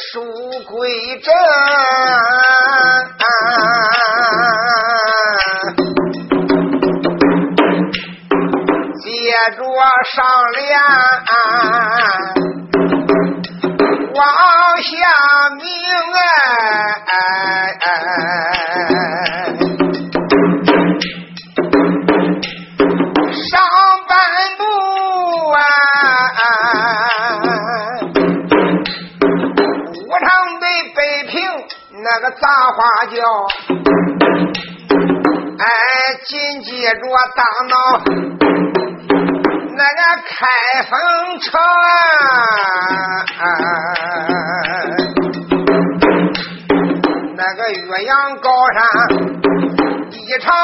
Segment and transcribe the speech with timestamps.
[0.00, 0.24] 书
[0.64, 1.34] 归正，
[8.98, 9.62] 接着
[10.04, 10.24] 上
[10.54, 10.69] 来。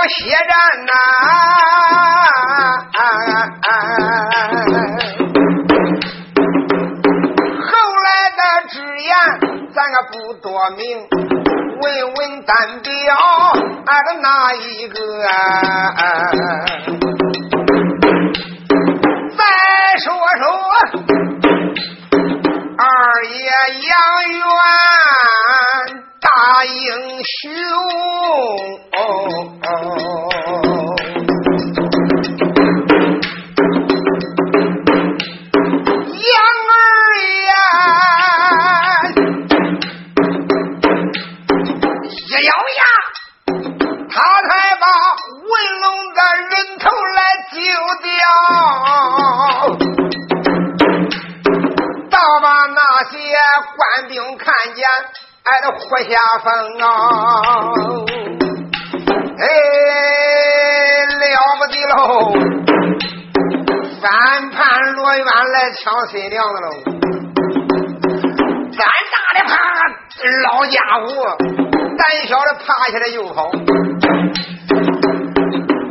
[0.09, 0.49] 血战
[0.87, 0.93] 呐，
[7.61, 7.71] 后
[8.05, 9.11] 来的直言
[9.75, 10.81] 咱个不多明，
[11.81, 12.91] 问问单表
[13.87, 14.97] 俺的哪一个？
[71.97, 73.51] 胆小的爬起来就跑。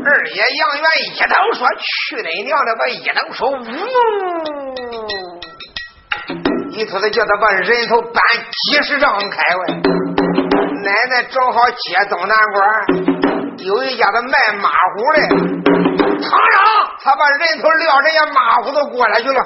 [0.08, 2.88] 二爷杨元一头说：“去你娘的！”吧！
[2.88, 3.54] 一头说：“呜。”
[6.78, 8.22] 一头子叫他把人头搬
[8.52, 9.66] 几十丈开外，
[10.84, 12.64] 奶奶正好接东南关，
[13.60, 15.22] 有一家子卖马虎的，
[16.22, 16.58] 堂上
[17.02, 19.42] 他把人头撂人家马虎都过来去了。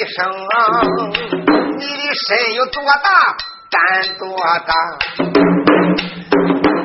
[0.00, 0.24] 一声
[1.76, 3.36] ：“你的身有多大，
[3.68, 3.78] 胆
[4.18, 4.24] 多
[4.66, 4.72] 大？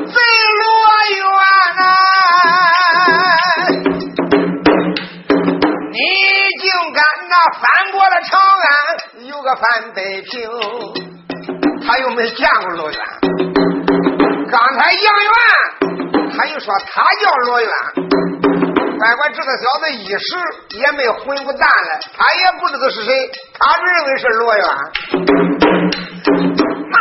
[0.06, 0.16] 贼
[0.60, 0.68] 罗
[1.16, 1.24] 元
[1.80, 1.88] 啊！
[5.94, 5.98] 你
[6.60, 7.00] 竟敢
[7.30, 8.68] 那翻过了长安！”
[9.26, 10.52] 有个范北平，
[11.88, 13.00] 他又没见过罗元。
[14.52, 15.32] 刚才杨元，
[16.38, 17.70] 他又说他叫罗元。
[19.06, 20.36] 乖乖，这个小子一时
[20.80, 24.66] 也没混过蛋来，他也不知道是谁，他认为是罗元。
[26.90, 26.98] 拿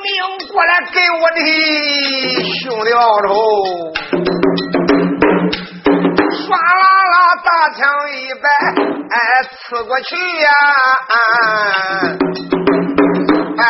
[0.00, 0.08] 命
[0.48, 1.40] 过来给我的
[2.60, 3.28] 兄弟报仇！
[6.32, 6.56] 唰啦
[7.12, 8.48] 啦，大枪一摆，
[9.10, 9.20] 哎，
[9.52, 10.48] 刺过去呀！
[13.58, 13.62] 哎，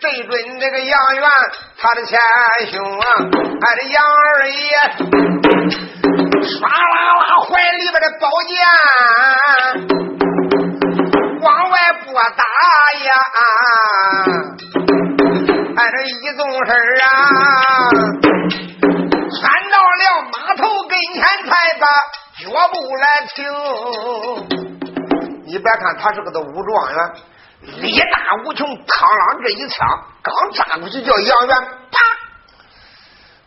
[0.00, 1.26] 对准这个杨元，
[1.80, 2.18] 他的前
[2.72, 3.06] 胸啊！
[3.60, 4.58] 哎，这杨二爷，
[6.42, 6.68] 唰啦
[7.14, 8.58] 啦，怀里边的宝剑
[11.40, 12.42] 往外拨打
[13.04, 13.10] 呀！
[15.76, 17.06] 哎，这一纵身啊！
[19.30, 19.38] 窜
[19.70, 20.02] 到了
[20.32, 21.48] 码头跟前，才
[21.78, 21.86] 把
[22.40, 22.42] 脚
[22.72, 23.38] 步来停。
[25.46, 26.98] 你别看他是个的武状元，
[27.76, 28.66] 力大无穷。
[28.66, 29.86] 螳螂这一枪
[30.22, 31.56] 刚扎过去，叫杨元，
[31.90, 31.98] 啪！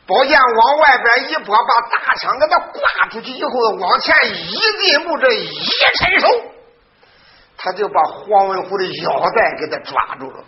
[0.07, 6.27] 宝剑往外边一拨，把大枪给他挂出去以后，往前一进步，这一伸手，
[7.57, 10.43] 他就把黄文虎的腰带给他抓住了。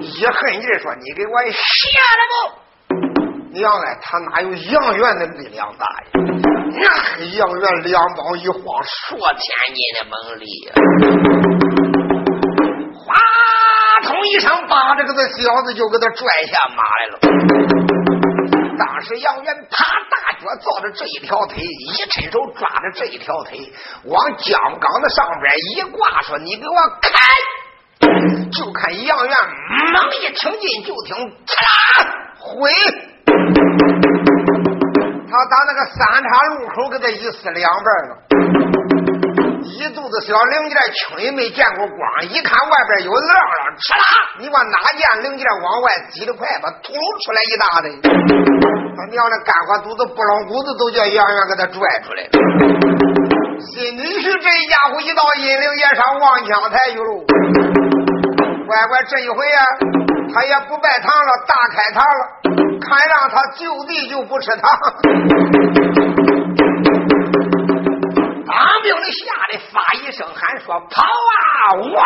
[0.00, 2.34] 一狠劲说：“你给我下来不？”
[3.54, 6.06] 娘哎，他哪有杨元的力量大呀？
[6.74, 12.01] 那杨元两膀一晃，说天津的猛力呀！
[14.24, 17.18] 一声，把这个这小子就给他拽下马来了。
[18.78, 23.72] 当时杨元啪大脚照着这一条腿，一伸手抓着这一条腿，
[24.04, 27.10] 往江缸的上边一挂，说：“你给我开！”
[28.52, 29.36] 就看杨元
[29.92, 31.16] 猛一挺进，就听
[31.46, 31.54] 嚓
[32.38, 32.70] 回，
[35.30, 38.81] 他打那个三岔路口给他一撕两半了。
[39.82, 41.98] 一肚子小零件，轻也没见过光。
[42.30, 44.04] 一看外边有亮了，吃啦！
[44.38, 47.90] 你往哪件零件往外挤的快，把秃噜出来一大堆。
[48.94, 52.22] 他娘的干活肚子不拢骨子都叫杨元给他拽出来。
[53.58, 57.26] 新女婿这一家伙一到阴陵也上望江台去喽。
[58.64, 59.58] 乖乖，这一回呀，
[60.32, 62.38] 他也不拜堂了，大开堂了。
[62.78, 66.21] 看让他就地就不吃糖。
[68.72, 71.74] 当兵的吓得发一声喊说：“跑啊！
[71.92, 72.04] 哇！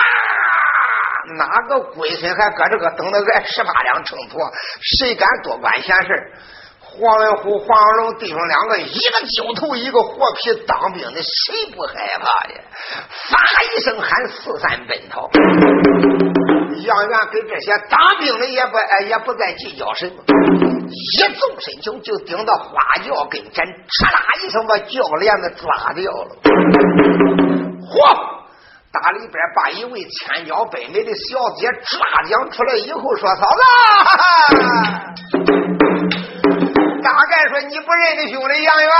[1.39, 4.51] 哪个龟孙还搁这个等着挨十八两秤砣？
[4.99, 6.33] 谁敢多管闲事？”
[6.83, 12.61] 黄文虎、黄文龙弟兄两个，一个揪头，一个活皮，当兵的谁不害怕呀？
[13.29, 15.29] 发一声喊，四散奔逃。
[16.85, 18.77] 杨元跟这些当兵的也不
[19.07, 20.25] 也不再计较什么，
[20.89, 22.71] 一纵身就就顶到花
[23.03, 26.37] 轿跟前，哧啦一声把轿帘子抓掉了。
[27.83, 28.37] 嚯！
[28.93, 33.61] 大里边把一位千娇百媚的小姐抓将出来以后，说：“嫂子，
[37.03, 38.91] 大概说你不认得兄弟杨元？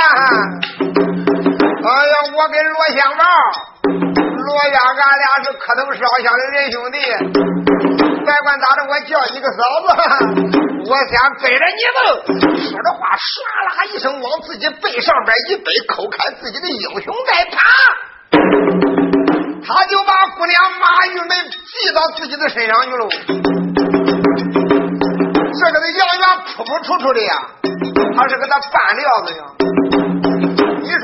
[1.83, 3.25] 哎呀，我跟罗香宝。”
[4.47, 6.99] 罗家，俺俩是磕头烧香的仁兄弟，
[8.25, 9.89] 别管咋的，我叫你个嫂子，
[10.87, 11.99] 我先背着你走。
[12.71, 13.27] 说着话，唰
[13.67, 17.59] 啦一声往自己背上边一背，抠开自己的英雄带，啪，
[19.67, 23.09] 他就把姑娘马玉梅系到自己的身上去了。
[25.59, 27.35] 这个的杨元扑扑出出的呀，
[28.17, 29.43] 他是给他拌料子呀。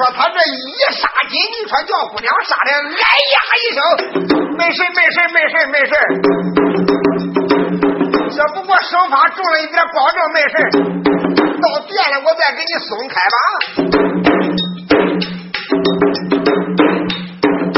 [0.02, 3.78] 说他这一杀金，你说叫姑娘杀的，哎呀一声，
[4.58, 5.94] 没事没事没事没事，
[8.34, 10.54] 这不过手法重了一点，保证没事。
[11.62, 13.36] 到店了，我再给你松开吧。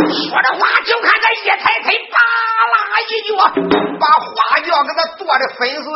[0.08, 2.16] 说着话，就看他一抬腿，吧
[2.72, 3.36] 啦一脚，
[4.00, 5.92] 把花轿给他剁的粉碎。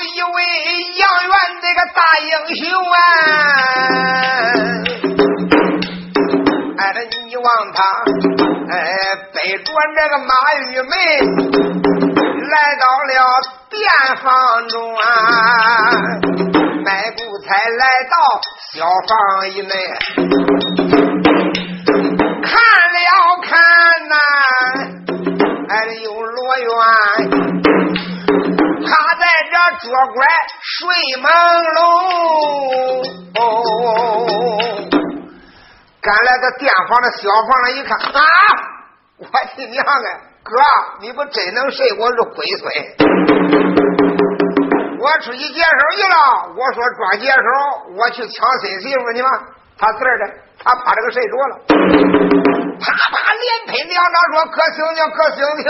[0.00, 0.42] 一位
[0.96, 2.94] 杨元这个大英雄啊！
[6.78, 7.82] 哎，这你望他，
[8.70, 8.76] 哎，
[9.32, 10.34] 背着这个马
[10.70, 10.94] 玉梅，
[12.48, 13.10] 来到了
[13.70, 13.76] 店
[14.22, 15.00] 房中啊，
[16.84, 18.14] 卖布才来到
[18.72, 18.74] 小
[19.08, 19.72] 房以内，
[22.42, 22.52] 看
[22.92, 22.98] 了
[23.42, 23.58] 看
[24.08, 24.14] 呐，
[25.68, 25.72] 哎，
[26.04, 27.65] 有罗元。
[28.88, 29.54] 他在这
[29.86, 30.24] 桌拐
[30.62, 30.86] 睡
[31.20, 31.26] 朦
[33.34, 33.36] 胧，
[36.00, 38.20] 赶来个店房的小房子一看啊，
[39.18, 39.88] 我的娘啊，
[40.44, 40.52] 哥，
[41.00, 41.92] 你不真能睡？
[41.98, 42.62] 我是龟孙，
[45.00, 46.14] 我出去接手去了。
[46.54, 47.38] 我说装接手，
[47.96, 49.28] 我去抢新媳妇，你们
[49.78, 50.24] 他这儿的，
[50.62, 51.58] 他怕这个睡着了，
[52.78, 55.66] 啪啪连喷两掌说：可醒醒，可醒醒！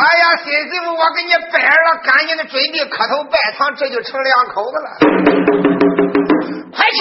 [0.00, 4.88] 哎呀，新媳妇，我给你拜了，赶紧的准备磕头拜堂，这就成两口子了。
[6.72, 6.98] 快去！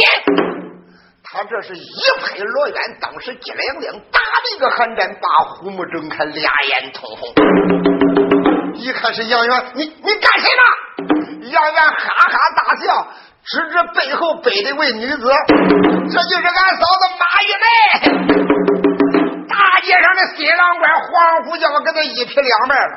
[1.23, 7.33] 他这是一拍罗元，当时激灵灵打的一个寒战，把虎目睁开，俩眼通红。
[8.75, 10.61] 一看是杨元，你你干什么？
[11.51, 13.07] 杨元哈哈大笑，
[13.45, 15.17] 指着背后背的位女子，
[16.11, 18.58] 这就是俺嫂子马玉梅。
[19.89, 22.95] 街上的新郎官黄虎叫我给他一劈两半了，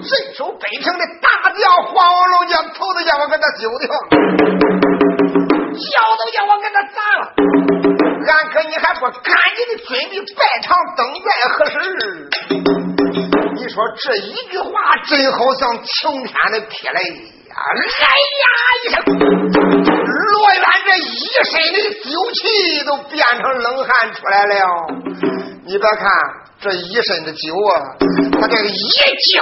[0.00, 3.88] 伸手北平的大将黄龙将头子叫我给他揪掉，
[5.74, 7.34] 脚都叫我给他砸了。
[8.28, 12.30] 俺哥，你还说赶紧的准备拜堂，等待何时？
[13.56, 14.70] 你说这一句话
[15.04, 17.41] 真好像晴天的霹雷。
[17.64, 17.70] 哎
[18.42, 18.44] 呀
[18.82, 21.10] 一声，罗元这一
[21.44, 22.40] 身的酒气
[22.84, 24.52] 都变成冷汗出来了。
[25.64, 26.10] 你别看
[26.60, 27.96] 这一身的酒啊，
[28.40, 29.40] 他这个一惊，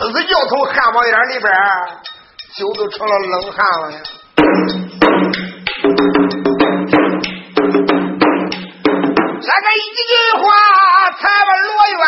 [0.00, 1.52] 呲子就从汗毛眼里边，
[2.56, 4.00] 酒都成了冷汗了呀。
[9.44, 10.44] 这个一句话，
[11.18, 12.00] 才把罗元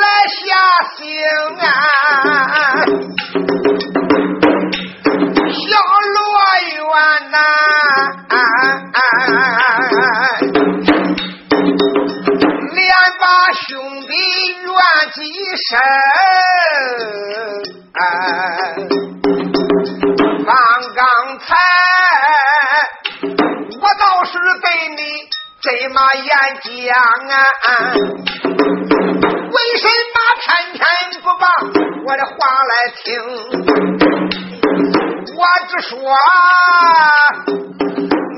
[0.00, 0.42] 来下
[0.96, 0.98] 刑
[1.60, 1.62] 啊！
[5.52, 5.62] 小
[6.14, 6.18] 罗
[6.74, 6.82] 元
[7.30, 7.36] 呐，
[12.72, 12.82] 连
[13.20, 13.62] 把兄
[14.02, 14.12] 弟
[14.64, 14.74] 冤
[15.14, 15.16] 几
[15.68, 15.70] 声
[17.94, 18.02] 啊！
[20.44, 20.50] 刚
[20.94, 20.98] 刚
[21.38, 21.54] 才。
[25.74, 26.28] 你这么演
[26.62, 26.94] 讲
[27.34, 27.34] 啊，
[29.50, 30.80] 为什么偏偏
[31.20, 31.42] 不把
[32.06, 32.32] 我的话
[32.70, 33.02] 来听？
[35.34, 35.92] 我只说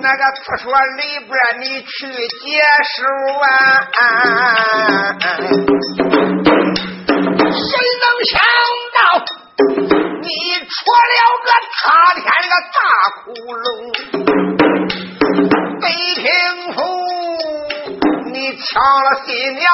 [0.00, 1.92] 那个次说里边你去
[2.40, 2.42] 接
[2.96, 2.98] 手
[3.44, 4.08] 啊，
[7.52, 7.68] 谁
[8.00, 8.32] 能想
[8.96, 8.98] 到？
[10.22, 10.28] 你
[10.64, 10.74] 戳
[11.12, 11.14] 了
[11.44, 12.76] 个塌天个大
[13.20, 13.24] 窟
[13.62, 13.68] 窿，
[15.80, 15.84] 北
[16.16, 16.24] 平
[16.72, 16.76] 府，
[18.36, 19.64] 你抢了新娘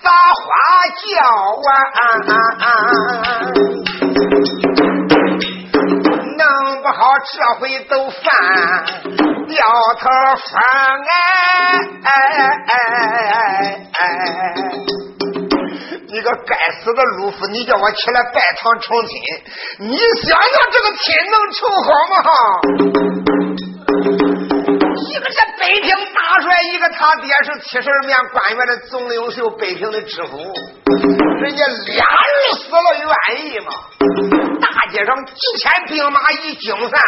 [0.00, 0.44] 咋花
[1.04, 1.06] 轿
[1.68, 1.70] 啊？
[6.38, 6.42] 弄
[6.82, 8.16] 不好这回都犯
[9.46, 9.58] 掉
[10.00, 10.46] 头风
[13.92, 13.94] 哎！
[16.08, 17.46] 你个该死的鲁夫！
[17.48, 19.20] 你叫我起来拜堂成亲，
[19.80, 22.16] 你想想这个亲能成好吗？
[25.16, 25.18] 哈！
[25.18, 30.36] 一个是北平大帅，一个他爹是七十二面官员的总领袖，北平的知府，
[31.40, 33.72] 人家俩人死了愿意吗？
[34.60, 37.00] 大街上几千兵马一惊散，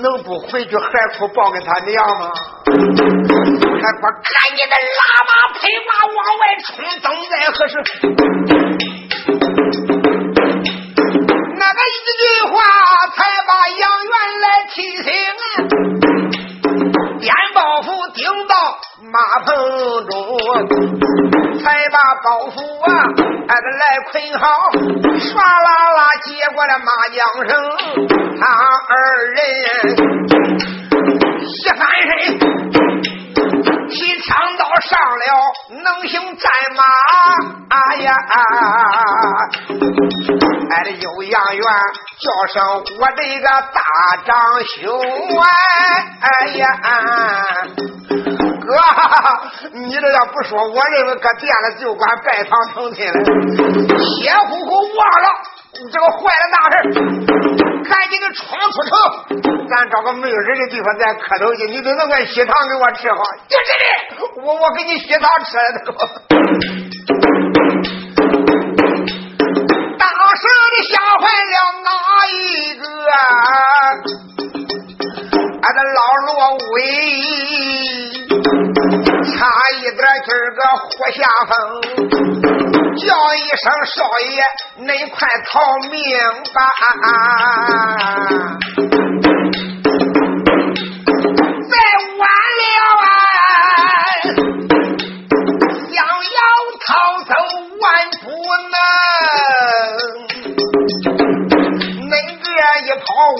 [0.00, 2.32] 能不回去海哭报给他娘吗？
[2.66, 5.30] 还不赶紧的拉马
[5.60, 7.74] 配马往外冲，等待何时？
[11.56, 12.52] 那个一句话
[13.14, 14.44] 才把杨元来
[14.74, 15.12] 提醒，
[17.24, 18.54] 电报符顶到
[19.10, 19.56] 马棚
[20.06, 20.14] 中，
[21.58, 22.86] 才把包袱啊，
[23.48, 24.46] 那个来捆好，
[25.18, 27.16] 唰啦啦接过了马缰
[27.48, 27.50] 绳，
[28.38, 28.42] 他
[28.90, 28.92] 二
[29.32, 29.36] 人
[31.40, 32.12] 一翻身。
[33.88, 35.24] 提枪刀上了，
[35.82, 36.82] 能行战马，
[37.70, 38.12] 哎呀！
[40.70, 41.64] 哎，有杨元
[42.24, 42.56] 叫声
[42.98, 43.82] 我这个大
[44.24, 44.32] 长
[44.64, 44.98] 兄
[45.42, 45.44] 哎，
[46.22, 46.64] 哎呀！
[48.64, 48.72] 哥，
[49.74, 55.28] 你这要不说，我认为搁店了就管拜堂成亲了，血乎乎忘了
[55.92, 56.74] 这个坏了大事。
[57.84, 58.96] 赶紧的闯出城，
[59.68, 61.66] 咱找个没有人的地方，咱磕头去。
[61.66, 63.84] 你得能把喜糖给我吃好，就这里，
[64.42, 65.62] 我我给你喜糖吃了。
[65.84, 65.92] 当
[79.32, 79.46] 差
[79.78, 81.52] 一点今儿个活下风。
[82.96, 84.40] 叫一声少爷，
[84.86, 85.52] 恁快逃
[85.90, 85.92] 命
[86.54, 86.56] 吧！
[91.70, 91.74] 再
[92.18, 92.22] 晚
[92.60, 92.62] 了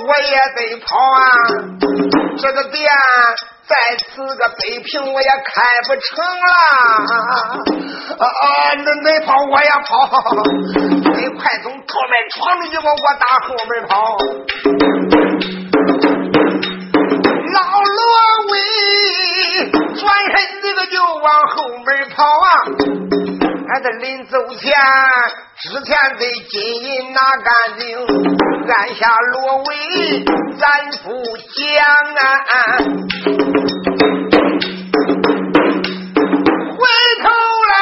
[0.07, 1.21] 我也得跑啊！
[2.39, 2.89] 这个店。
[3.67, 6.53] 在此个北平我也开不成了，
[8.19, 8.77] 啊啊！
[8.77, 9.91] 恁恁跑我也跑，
[11.17, 11.81] 你快从后
[12.13, 13.95] 面闯出去吧，我打后门跑。
[17.55, 17.99] 老罗
[18.51, 18.55] 威
[19.97, 22.47] 转身这个就往后门跑啊！
[23.67, 24.73] 俺这临走前
[25.59, 27.97] 之前得金银拿干净，
[28.69, 30.25] 按下罗威，
[30.59, 31.83] 咱不讲
[32.45, 32.55] 啊！
[36.77, 36.83] 回
[37.23, 37.27] 头
[37.71, 37.75] 来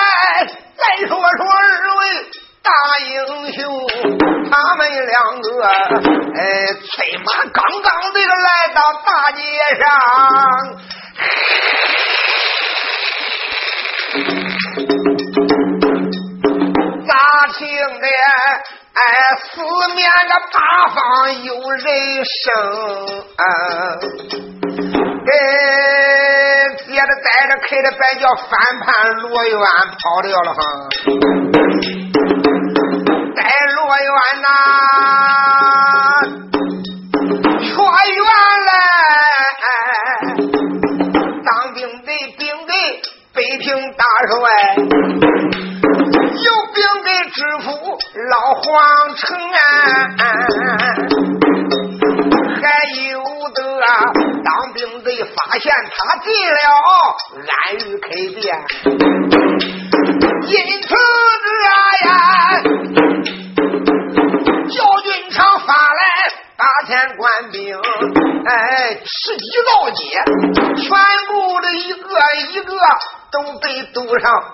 [0.76, 1.20] 再说说
[1.50, 1.60] 二
[1.96, 2.00] 位
[2.62, 2.70] 大
[3.00, 3.12] 英
[3.52, 3.60] 雄，
[4.50, 6.40] 他们两个哎，
[6.86, 9.40] 催马刚刚的来到大街
[9.80, 9.84] 上，
[17.52, 17.68] 听
[18.00, 18.06] 得？
[18.94, 19.00] 哎，
[19.50, 19.62] 四
[19.94, 20.56] 面的八
[20.94, 21.84] 方有人
[22.24, 22.44] 声。
[23.36, 23.42] 哎，
[26.86, 28.86] 接着带着开的白叫反叛
[29.22, 29.56] 罗元
[29.98, 30.60] 跑掉了哈，
[33.34, 33.40] 带
[33.74, 34.10] 罗元
[34.42, 34.46] 呐，
[37.60, 37.70] 全
[38.14, 38.26] 员
[38.66, 38.70] 来，
[39.62, 39.66] 哎
[41.44, 42.70] 当兵的兵给
[43.34, 44.34] 北平大帅，
[47.34, 47.70] 知府
[48.30, 49.56] 老黄城啊。
[52.60, 52.68] 还
[53.10, 53.18] 有
[53.54, 53.58] 的
[54.44, 56.56] 当兵的发现他进了
[57.48, 58.08] 安玉开
[58.40, 58.44] 店，
[60.46, 60.88] 因此
[61.42, 61.48] 这
[62.06, 62.10] 呀，
[64.68, 66.00] 教军长发来
[66.56, 67.76] 八千官兵，
[68.46, 70.00] 哎，十几道街，
[70.76, 70.84] 全
[71.28, 72.06] 部的一个
[72.52, 72.70] 一个
[73.32, 74.52] 都被堵上，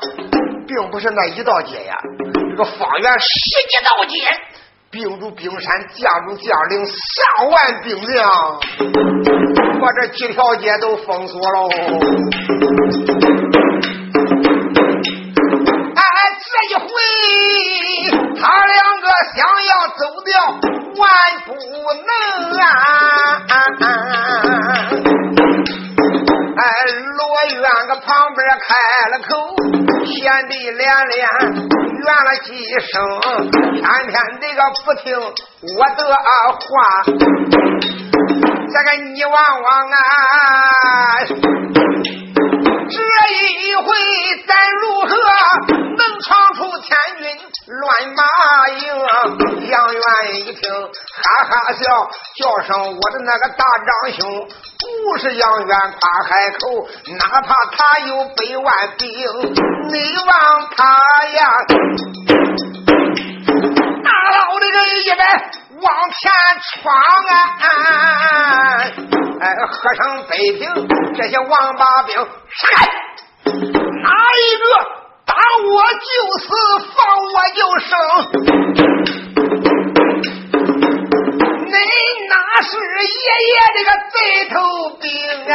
[0.67, 1.95] 并不是那一道街呀，
[2.59, 3.29] 个方圆十
[3.69, 4.19] 几道街。
[4.91, 8.59] 兵如冰山，将如将领，上万兵将，
[9.81, 11.69] 把这几条街都封锁喽。
[15.95, 16.03] 哎，
[16.41, 16.89] 这一回，
[18.41, 20.35] 他两个想要走掉，
[20.97, 21.07] 万
[21.45, 22.11] 不能
[22.59, 22.67] 啊！
[26.57, 26.63] 哎，
[27.19, 27.21] 罗
[27.61, 28.67] 院个旁边开
[29.11, 29.31] 了口，
[30.07, 30.17] 贤
[30.49, 31.29] 弟连连。
[32.19, 33.01] 喊了几声，
[33.73, 36.67] 偏偏这个不听我的话。
[38.71, 39.33] 这个你望
[39.63, 39.97] 望啊，
[42.91, 42.97] 这
[43.61, 43.85] 一回
[44.47, 45.09] 咱如何
[45.97, 47.25] 能闯出天军
[47.67, 48.23] 乱马
[48.71, 48.81] 营？
[49.69, 50.03] 杨元
[50.37, 58.67] 一听，哈哈笑，叫声我的那个大长兄，不是杨元夸海口，哪怕他有百万
[58.97, 59.07] 兵，
[59.91, 60.83] 你望他
[61.27, 61.39] 呀，
[64.03, 66.31] 大老的人一来往前
[66.83, 66.85] 闯
[67.29, 67.65] 啊！
[69.41, 70.61] 哎，喝声北平，
[71.17, 72.67] 这些王八兵，开！
[73.45, 74.65] 哪一个
[75.25, 76.07] 打我就
[76.39, 76.47] 死，
[76.95, 76.99] 放
[77.33, 77.89] 我就生？
[82.61, 84.17] 是爷爷这个贼
[84.53, 84.57] 头
[85.01, 85.07] 兵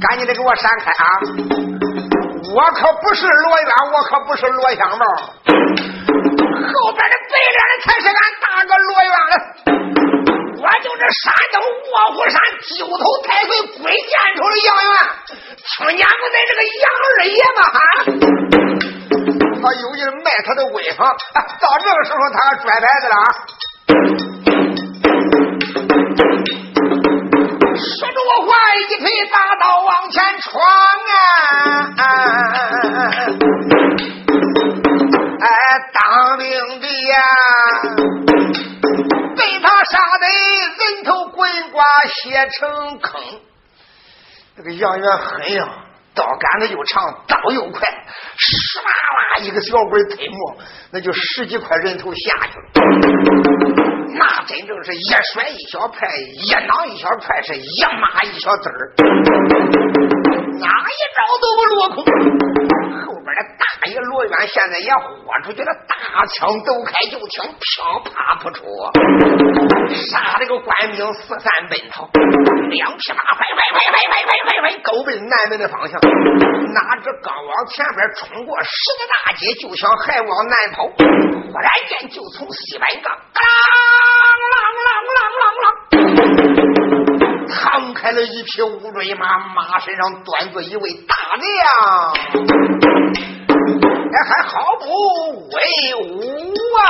[0.00, 1.04] 赶紧的给我闪开啊！
[2.52, 5.04] 我可不是罗渊，我可不是罗香帽，
[5.46, 9.34] 后边的白脸的才是俺大哥罗渊了。
[10.58, 12.34] 我就是山东卧虎山
[12.76, 14.92] 九头太岁鬼见愁的杨元，
[15.78, 16.22] 听见不？
[16.32, 17.58] 在这个杨二爷吗？
[17.70, 17.78] 哈！
[19.62, 23.24] 他有意卖他的威风，到这个时候他还拽牌子了啊！
[27.78, 30.62] 说着我话，一腿大刀往前闯
[31.08, 31.16] 啊
[31.96, 32.04] 啊！
[42.48, 43.20] 成坑。
[44.56, 45.68] 这个杨元狠呀，
[46.14, 47.88] 刀杆子又长，刀又快，
[48.36, 50.56] 唰啦一个小鬼推磨，
[50.90, 52.64] 那就十几块人头下去了。
[54.12, 58.92] 那真正是一甩一小块，一囊一小块，是一马一小子儿，
[60.58, 62.04] 哪一招都不落空。
[63.90, 65.02] 后边的大爷罗渊现在也豁
[65.42, 67.60] 出去了，大枪抖开，就听噼
[68.10, 68.64] 啪不出，
[69.94, 72.08] 杀这个官兵四散奔逃，
[72.70, 76.00] 两匹马快快快快快快快快，狗奔南门的方向。
[76.00, 83.42] 哪知刚往前边冲过十个大街，就想还往南跑，忽然间就从西北杠，啷
[84.52, 84.54] 啷
[84.86, 85.58] 啷啷啷
[87.46, 91.48] 啷，趟开了一匹乌骓马，马身上端坐一位大娘，
[94.10, 94.84] 年还毫不
[95.54, 95.56] 威
[95.94, 96.02] 武
[96.76, 96.82] 啊！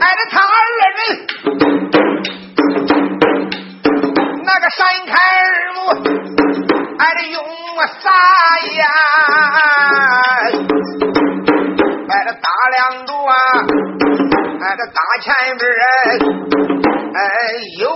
[0.00, 0.86] 挨着他二人，
[4.44, 5.78] 那个山开二木，
[6.98, 7.36] 挨着勇
[7.78, 8.10] 啊仨
[8.74, 8.82] 呀，
[12.08, 13.32] 挨着大梁柱啊，
[14.60, 15.64] 挨着大前边，
[17.14, 17.18] 哎
[17.78, 17.86] 呦！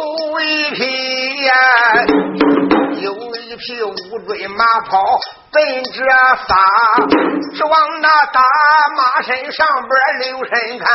[0.74, 1.52] 匹呀，
[3.00, 5.20] 有一匹乌骓马跑
[5.52, 6.04] 奔着
[6.48, 6.56] 发，
[7.54, 8.42] 是往那大
[8.96, 10.88] 马身上边留神看，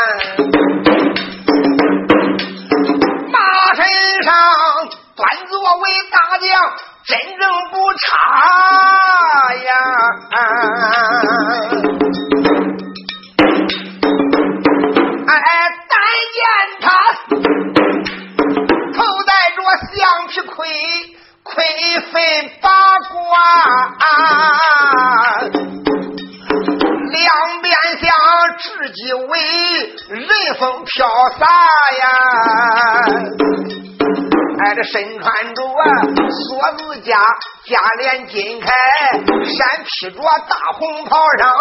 [40.12, 41.52] 着大红袍上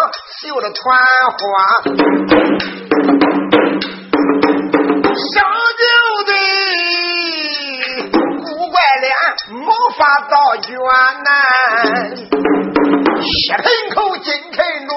[0.41, 0.77] 绣着团
[1.37, 1.37] 花。
[5.17, 5.41] 小
[5.77, 5.83] 九
[6.25, 6.31] 的
[8.43, 9.11] 古怪脸，
[9.65, 9.65] 毛
[9.97, 10.67] 发倒卷
[11.25, 11.29] 难，
[13.23, 14.57] 血盆口金盆
[14.87, 14.93] 着，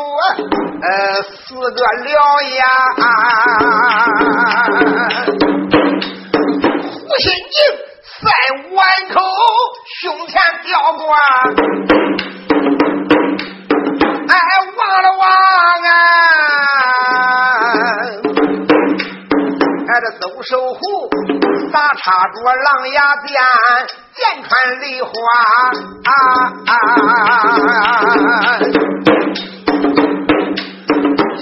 [0.82, 0.88] 呃，
[1.22, 2.08] 四个獠
[2.56, 2.62] 牙，
[6.82, 7.58] 胡心镜
[8.22, 8.28] 在
[8.72, 8.78] 碗
[9.14, 9.18] 口，
[10.02, 11.16] 胸前吊挂，
[14.28, 14.35] 哎，
[14.76, 15.24] 望了望
[15.88, 15.90] 啊。
[20.02, 20.78] 这走守护，
[21.72, 23.28] 打插着狼牙鞭，
[24.14, 25.11] 剑穿梨花。
[26.04, 26.12] 啊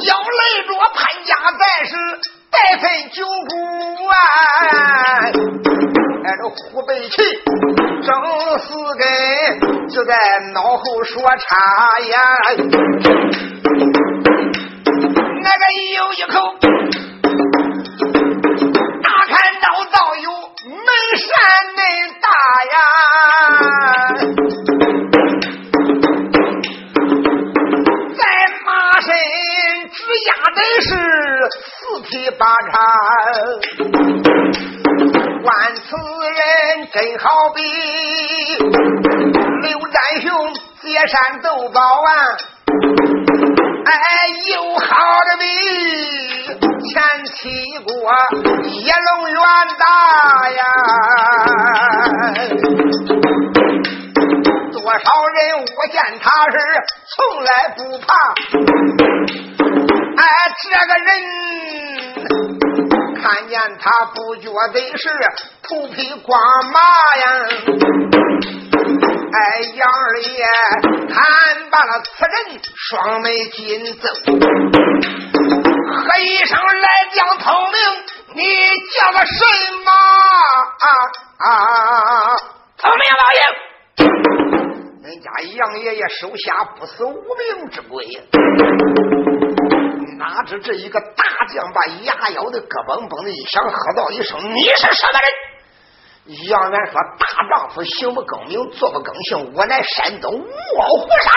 [0.05, 1.93] 要累着潘家在时，
[2.51, 4.15] 带配九股啊！
[6.25, 7.17] 哎，这湖北气，
[8.03, 8.09] 正
[8.59, 8.67] 是
[8.99, 9.05] 给
[9.89, 10.15] 就在
[10.55, 11.57] 脑后说插
[12.11, 12.17] 呀。
[15.41, 15.63] 那个
[15.95, 16.37] 有一口，
[37.21, 37.63] 好比
[39.63, 42.11] 刘占雄接山斗宝啊。
[43.85, 43.93] 哎，
[44.47, 44.87] 有好
[45.27, 45.45] 的比
[46.89, 47.93] 前七国
[48.63, 49.37] 野龙元
[49.79, 49.85] 大
[50.51, 50.63] 呀！
[54.73, 54.99] 多少
[55.35, 55.39] 人
[55.77, 56.57] 我见他是
[57.17, 58.09] 从来不怕。
[63.89, 65.09] 他不觉得是
[65.63, 66.39] 头皮光
[66.71, 66.79] 麻
[67.17, 67.25] 呀。
[69.33, 69.39] 哎，
[69.77, 70.45] 杨二爷
[71.09, 71.17] 看
[71.71, 74.09] 罢了此人，双眉紧皱，
[75.91, 77.81] 喝一声来将聪明，
[78.35, 78.43] 你
[78.95, 79.41] 叫个什
[79.83, 79.91] 么？
[82.77, 83.41] 聪明老爷，
[85.03, 88.05] 人家杨爷爷手下不死无名之鬼，
[90.19, 95.31] 哪知这一个大将把牙咬的咯嘣嘣的一响，喝道一声：“你是什么人？”
[96.51, 99.55] 杨元说：“大丈夫行不更名，坐不更姓。
[99.55, 101.33] 我乃山东卧虎山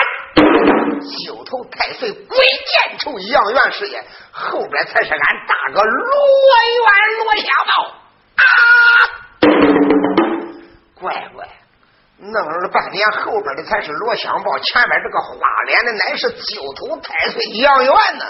[1.24, 6.04] 九头太岁鬼见愁杨元师爷，后边才是俺大哥罗
[6.82, 6.86] 元
[7.24, 7.72] 罗小宝
[8.34, 8.44] 啊！
[11.00, 11.48] 乖乖，
[12.22, 15.34] 弄了半天，后边的才是罗香豹，前面这个花
[15.66, 18.24] 脸的乃是九头太岁杨元呢。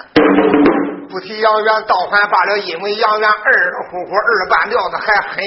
[1.11, 5.45] 不提杨元，倒还罢了，因为杨元二呼呼二半吊子还狠。”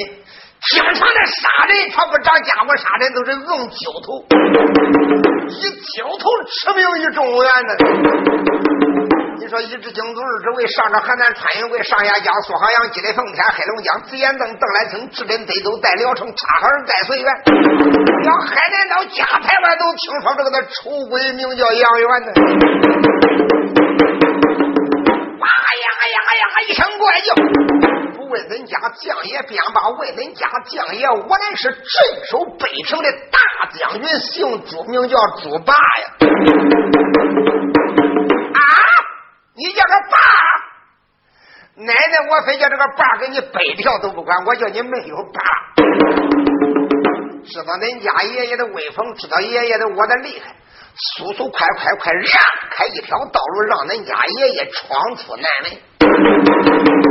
[0.70, 4.24] 经常的杀人，他不长家伙杀人都是用九头，
[5.50, 8.75] 以九头驰名于中原呢。
[9.38, 22.32] 你说一支京都，二支卫，上着邯郸穿云贵，上下江苏杭阳，积累奉天，黑龙江紫烟邓，邓来清，至真北斗，带聊城，察哈尔带绥远，连海南岛加台湾都听说这个那丑鬼名叫杨元呢。
[25.40, 25.48] 哇
[25.84, 26.44] 呀呀呀！
[26.68, 27.36] 一声怪叫。
[28.16, 31.84] 不问恁家将爷便罢，问恁家将爷，我乃是镇
[32.32, 33.38] 守北城的大
[33.78, 36.16] 将军，姓朱，名叫朱霸呀。
[39.58, 40.18] 你叫他爸？
[41.78, 45.42] 奶奶，我非叫这个爸给你背票都不管，我叫你没有爸。
[47.46, 50.56] 知道恁家爷爷的威风，知道爷爷的我的厉害，
[50.96, 52.34] 速速快快快，让
[52.72, 57.05] 开一条道路，让恁家爷爷闯出南门。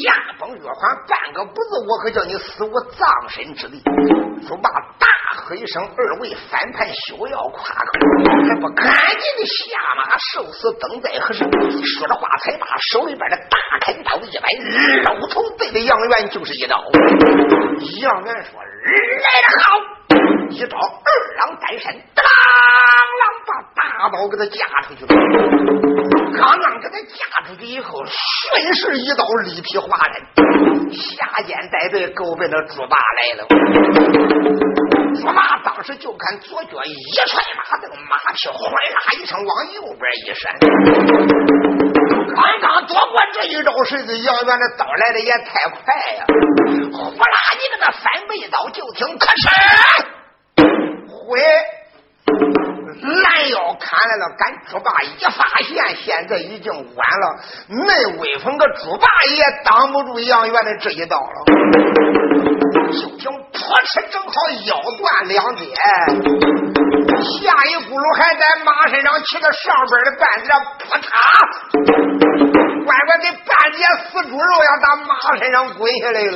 [0.00, 3.82] 牙崩月环，半个不字，我可叫你死无葬身之地。
[4.46, 7.90] 说罢，大喝一声：“二位反叛，休要夸口！
[8.46, 11.44] 还不赶紧的下马受死，等待何时？”
[11.98, 14.52] 说着话，才把手里边的大砍刀一摆，
[15.02, 16.76] 肉头对着杨元就是一刀。
[18.02, 19.93] 杨元说：“来得好！”
[20.50, 22.24] 一招二郎单身，当
[23.20, 25.08] 啷把大刀给他架出去了。
[26.36, 30.22] 刚刚给他架出去以后，顺势一刀力劈华人，
[30.92, 33.46] 下肩带队勾奔那猪八来了。
[35.14, 36.94] 猪八当时就看左脚一
[37.26, 40.52] 踹马蹬，马匹哗啦一声往右边一闪。
[42.34, 46.24] 刚刚躲过这一招，谁知杨元的刀来的也太快呀！
[46.92, 50.06] 呼啦，你这个三倍刀，就听咔嚓，
[51.08, 51.40] 回。
[53.06, 57.36] 拦腰砍来了，赶猪八一发现，现在已经晚了。
[57.68, 61.44] 那威风个猪八也挡不住杨元的这一刀了。
[62.92, 64.32] 就听扑哧，正好
[64.64, 71.04] 腰断两截，下一轱辘还在马身上骑着上边的半截，扑嚓，
[72.84, 76.34] 乖乖给半截死猪肉要打马身上滚下来了。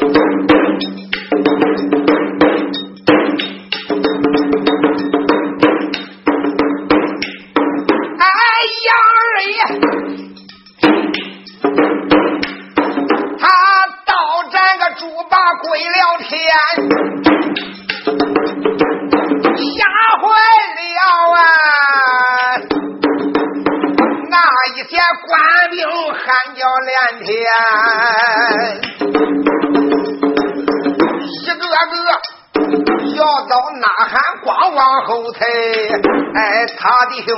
[36.99, 37.31] 哎，他的兄，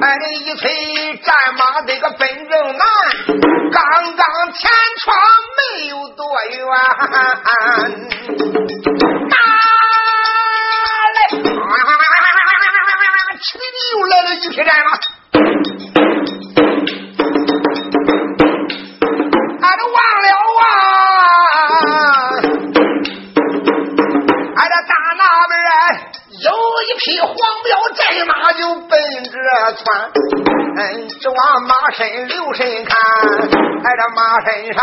[0.00, 2.82] 哎，一催战马这个奔正南，
[3.70, 4.70] 刚刚前
[5.02, 5.14] 闯
[5.54, 6.66] 没有多远，
[9.28, 9.36] 打
[11.12, 11.18] 来，
[13.36, 13.62] 哧的
[13.92, 14.88] 又来了一匹战马。
[26.82, 28.90] 一匹黄标战马就奔
[29.24, 29.30] 着
[29.76, 30.10] 窜，
[30.76, 32.96] 嗯，只往马身留神看，
[33.82, 34.82] 在这马身上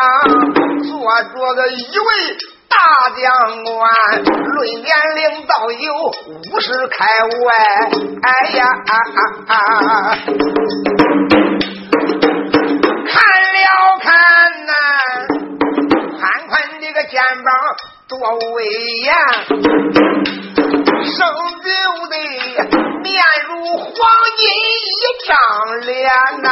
[0.83, 2.05] 坐着个一位
[2.69, 2.77] 大
[3.19, 3.75] 将官，
[4.23, 5.93] 论年龄倒有
[6.51, 7.47] 五十开外，
[8.21, 9.55] 哎呀，啊啊啊！
[13.07, 13.15] 看
[13.53, 13.57] 了
[14.01, 14.11] 看
[14.65, 14.71] 呐，
[16.19, 17.47] 宽宽的个肩膀
[18.07, 18.17] 多
[18.53, 18.65] 威
[19.03, 20.46] 严。
[20.69, 21.19] 生
[21.63, 22.15] 的
[23.01, 23.07] 面
[23.47, 23.89] 如黄
[24.37, 24.43] 金
[24.91, 25.29] 一张
[25.81, 25.95] 脸
[26.41, 26.45] 呐，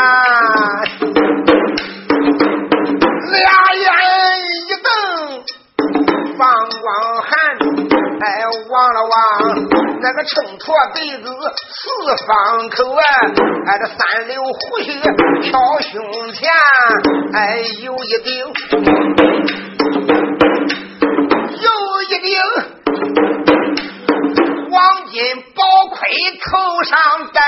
[3.31, 3.83] 俩眼
[4.67, 4.87] 一瞪
[6.37, 6.43] 放
[6.81, 6.85] 光
[7.21, 7.29] 寒，
[8.21, 8.25] 哎，
[8.69, 9.11] 望了望
[10.01, 11.25] 那个秤砣鼻子
[11.69, 11.81] 四
[12.25, 13.01] 方口啊，
[13.67, 13.97] 哎，这三
[14.27, 14.87] 绺胡须
[15.49, 15.51] 挑
[15.81, 15.93] 胸
[16.33, 16.49] 前，
[17.33, 17.39] 哎，
[17.81, 18.31] 有一顶，
[21.61, 21.67] 有
[22.09, 22.39] 一顶。
[24.75, 25.97] 黄金宝盔
[26.43, 26.99] 头上
[27.31, 27.41] 戴，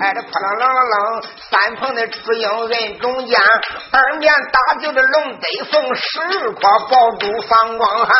[0.00, 3.38] 哎，这扑棱棱棱棱，三蓬的朱缨摁中间，
[3.92, 8.10] 二面打就的龙得凤十块宝珠放光寒，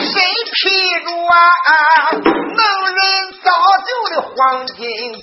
[0.00, 0.20] 谁
[0.52, 0.68] 披
[1.04, 2.10] 着啊？
[2.10, 3.00] 能人
[3.44, 3.46] 造
[3.86, 4.82] 就的黄金
[5.20, 5.22] 铠。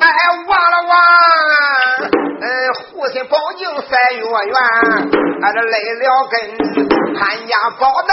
[0.00, 0.04] 哎，
[0.48, 0.96] 忘了忘，
[2.38, 2.48] 呃，
[2.92, 4.54] 护心宝镜三月圆，
[5.42, 6.34] 俺这来了根
[7.14, 8.12] 潘家宝带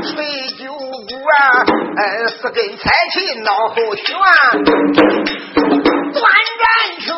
[0.00, 1.64] 吹九股啊，
[1.96, 4.06] 呃，四根彩旗脑后悬，
[6.12, 6.24] 断
[6.62, 6.66] 战
[7.00, 7.08] 锤，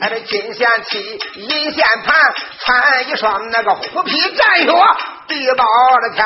[0.00, 4.66] 俺这金线旗银线盘，穿一双那个虎皮战靴，
[5.28, 5.64] 地包
[6.02, 6.24] 的天，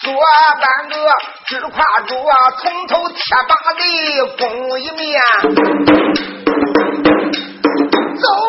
[0.00, 0.12] 左
[0.60, 0.94] 半个
[1.46, 3.80] 直挎着啊，从头贴把的
[4.36, 5.22] 弓一面，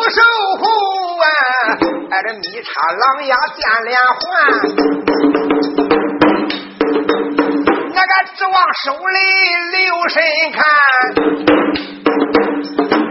[0.10, 0.22] 守
[0.60, 0.64] 护
[1.20, 1.28] 啊，
[2.12, 4.22] 哎这密插狼牙电连环，
[7.94, 9.18] 那个指望手里
[9.72, 9.78] 留
[10.10, 10.16] 神
[10.54, 10.58] 看，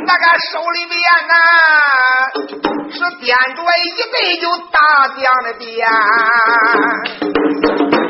[0.06, 0.94] 那个手里边
[1.28, 1.34] 呐。
[2.88, 4.78] 是掂着一对就大
[5.08, 5.66] 将的鞭，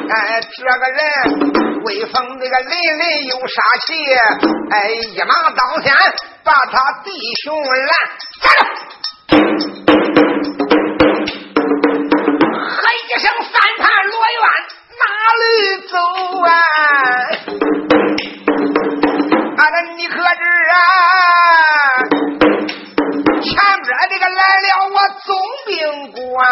[0.09, 0.14] 哎，
[0.55, 0.99] 这个人
[1.83, 3.88] 威风那个凛凛有杀气，
[4.70, 4.75] 哎，
[5.11, 5.92] 一马当先
[6.47, 7.11] 把他弟
[7.43, 7.91] 兄拦，
[12.71, 14.41] 喝一声三盘罗院
[15.03, 15.05] 哪
[15.43, 15.45] 里
[15.89, 15.99] 走
[16.47, 16.49] 啊？
[19.57, 20.23] 啊，那你可知
[20.71, 20.79] 啊？
[23.43, 23.45] 前
[23.83, 25.29] 边这个来了，我总
[25.67, 25.75] 兵
[26.13, 26.47] 官，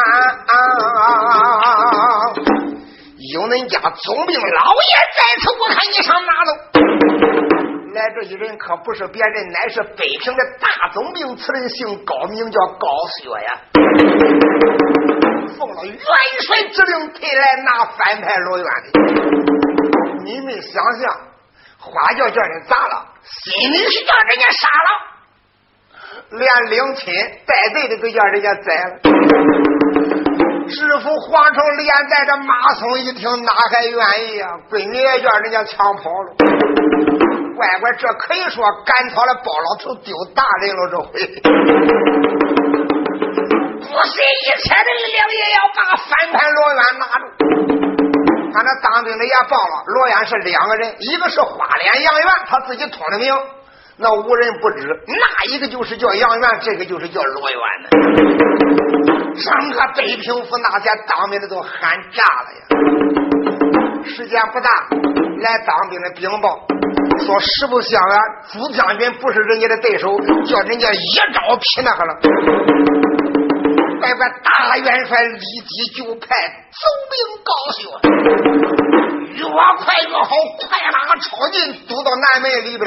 [3.32, 6.50] 有恁家总兵老爷在此，我看你上哪走？
[8.04, 12.86] 来这一人可不是别人，乃是北平的大总兵，此人姓高，名叫高
[13.16, 13.60] 雪呀。
[15.56, 19.00] 奉了元帅之令，退来拿反派罗元的。
[20.22, 21.18] 你们想想，
[21.78, 24.90] 花轿叫人砸了，心里是叫人家杀了。
[26.32, 27.14] 连领亲
[27.46, 29.00] 带队的都叫人家宰了，
[30.68, 34.50] 知府皇城连带着马松一听，哪还愿意啊？
[34.70, 36.34] 闺女也叫人家抢跑了，
[37.56, 41.12] 乖乖，这可以说赶草了包老头丢大人了，这回
[43.80, 47.24] 不惜一切的力量也要把反叛罗元拿住。
[48.54, 53.34] 俺那当兵的也报了，罗元是两个人，一个是花脸杨元，他自己通的名。
[53.96, 57.90] 那无人不知，那一个就是叫杨元，这个就是叫罗元的。
[59.36, 62.66] 整个北平府那些当兵的都喊炸了呀！
[64.04, 64.68] 时间不大，
[65.40, 66.66] 来当兵的禀报
[67.20, 68.18] 说，实不相瞒，
[68.52, 72.14] 朱将军不是人家的对手，叫人家一招劈那个了。
[74.00, 76.26] 乖乖，大元帅立即就派
[76.70, 77.90] 总兵高秀，
[79.32, 79.54] 越快
[80.06, 80.28] 越好，
[80.68, 82.86] 快马超进，堵到南门里边。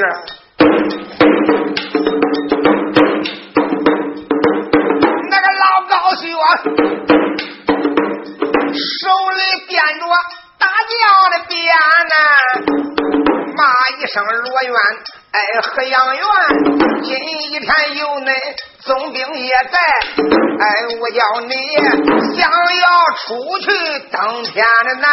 [5.30, 6.38] 那个老高旭啊，
[8.72, 10.02] 手里掂着
[10.58, 10.94] 大将
[11.32, 11.56] 的鞭
[12.08, 12.14] 呢，
[13.58, 13.66] 骂
[13.98, 14.72] 一声罗元，
[15.32, 16.22] 哎，哎，河阳院
[17.02, 17.10] 今
[17.42, 18.30] 一天有恁
[18.78, 19.76] 总兵也在，
[20.60, 20.64] 哎，
[21.00, 21.52] 我叫你
[22.36, 22.86] 想要
[23.26, 23.66] 出去
[24.12, 25.04] 登天的难，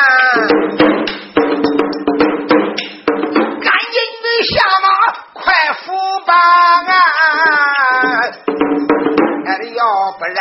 [3.63, 4.53] 赶紧的下
[4.84, 4.88] 马，
[5.34, 5.41] 快
[5.84, 5.84] 扶
[6.27, 6.38] 办
[6.86, 6.93] 案，
[9.47, 9.81] 哎，要
[10.19, 10.38] 不然，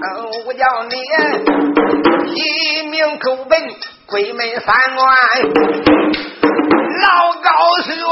[0.00, 0.06] 嗯，
[0.46, 0.94] 我叫你
[2.36, 3.58] 一命狗奔
[4.08, 5.16] 鬼门三关。
[7.02, 7.50] 老高
[7.82, 8.08] 学坐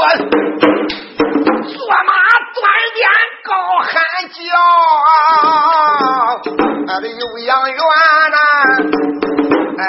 [2.05, 2.13] 马
[2.53, 3.07] 断鞭
[3.43, 4.37] 高喊叫，
[6.93, 8.37] 俺的有杨元呐，
[9.79, 9.83] 哎，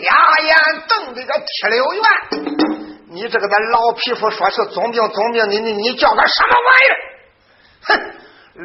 [0.00, 0.10] 俩
[0.42, 0.56] 眼
[0.88, 2.02] 瞪的个铁溜圆。
[3.12, 6.96] 你这个咱老匹夫说是总兵，总兵，你你你叫个什么玩意儿？
[7.82, 8.00] 哼，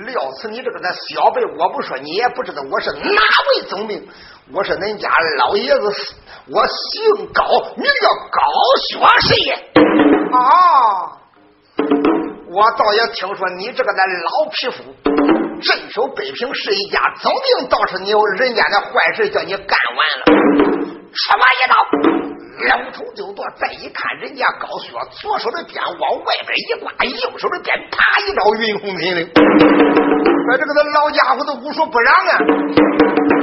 [0.03, 4.07] 料死你这个咱小辈，我不说你也不知道我是哪位总兵，
[4.53, 5.89] 我是恁家老爷子，
[6.49, 7.43] 我姓高，
[7.77, 8.41] 名叫高
[8.89, 9.53] 学士也。
[10.33, 11.17] 啊！
[12.51, 14.83] 我倒也听说你这个咱老匹夫
[15.61, 20.25] 镇守北平是一家总兵，倒是你有人家的坏事叫你干完了。
[21.15, 21.75] 出马一刀，
[22.59, 23.45] 两头就剁。
[23.57, 29.29] 再一看，人家高靴左手的鞭往外边一挂，右手的鞭啪一招云红天领。
[30.45, 32.37] 说这个老家伙都武术不让啊！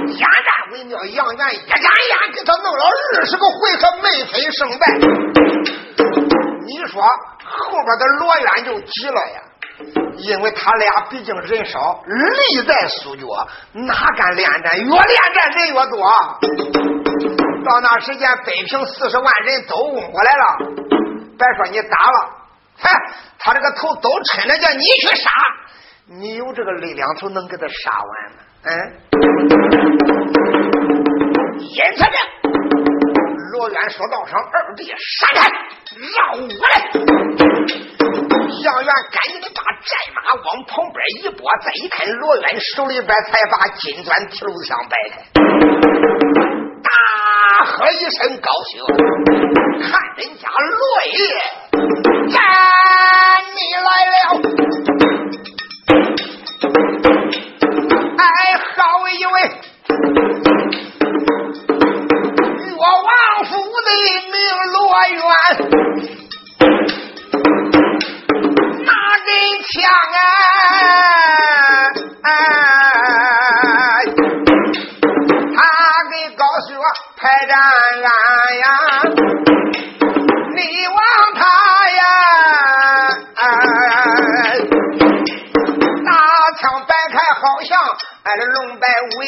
[0.07, 2.85] 眼战为妙，杨元一眨眼给他弄了
[3.17, 4.87] 二十个回合，没分胜败。
[6.65, 7.03] 你说
[7.45, 9.43] 后边的罗渊就急了呀，
[10.19, 13.27] 因为他俩毕竟人少，力在苏角，
[13.73, 14.79] 哪敢恋战？
[14.79, 17.52] 越恋战人越多。
[17.63, 20.45] 到那时间，北平四十万人都攻过来了，
[21.39, 22.31] 别说你打了，
[22.79, 22.89] 哼，
[23.39, 25.31] 他这个头都抻着叫你去杀，
[26.07, 28.39] 你有这个力量头能给他杀完吗？
[28.65, 28.71] 嗯，
[31.61, 32.17] 因此呢。
[33.53, 35.51] 罗渊说道：“声二弟，闪开，
[36.17, 36.65] 让我来。”
[38.65, 45.15] 杨元赶紧的把战马往旁边一拨，再一看，罗渊手里边才把金钻铁路枪摆开，
[47.85, 48.79] 我一身高兴，
[49.83, 51.13] 看人家罗爷
[52.31, 52.39] 站
[53.57, 54.15] 你来了，
[58.19, 58.23] 哎，
[58.77, 59.35] 好一位，
[62.79, 63.11] 我王
[63.47, 63.51] 府
[63.83, 63.91] 的
[64.31, 64.35] 名
[64.71, 65.19] 罗元，
[68.85, 68.91] 拿
[69.27, 69.29] 人
[69.67, 70.22] 枪啊！
[88.37, 88.87] 龙摆
[89.19, 89.21] 尾，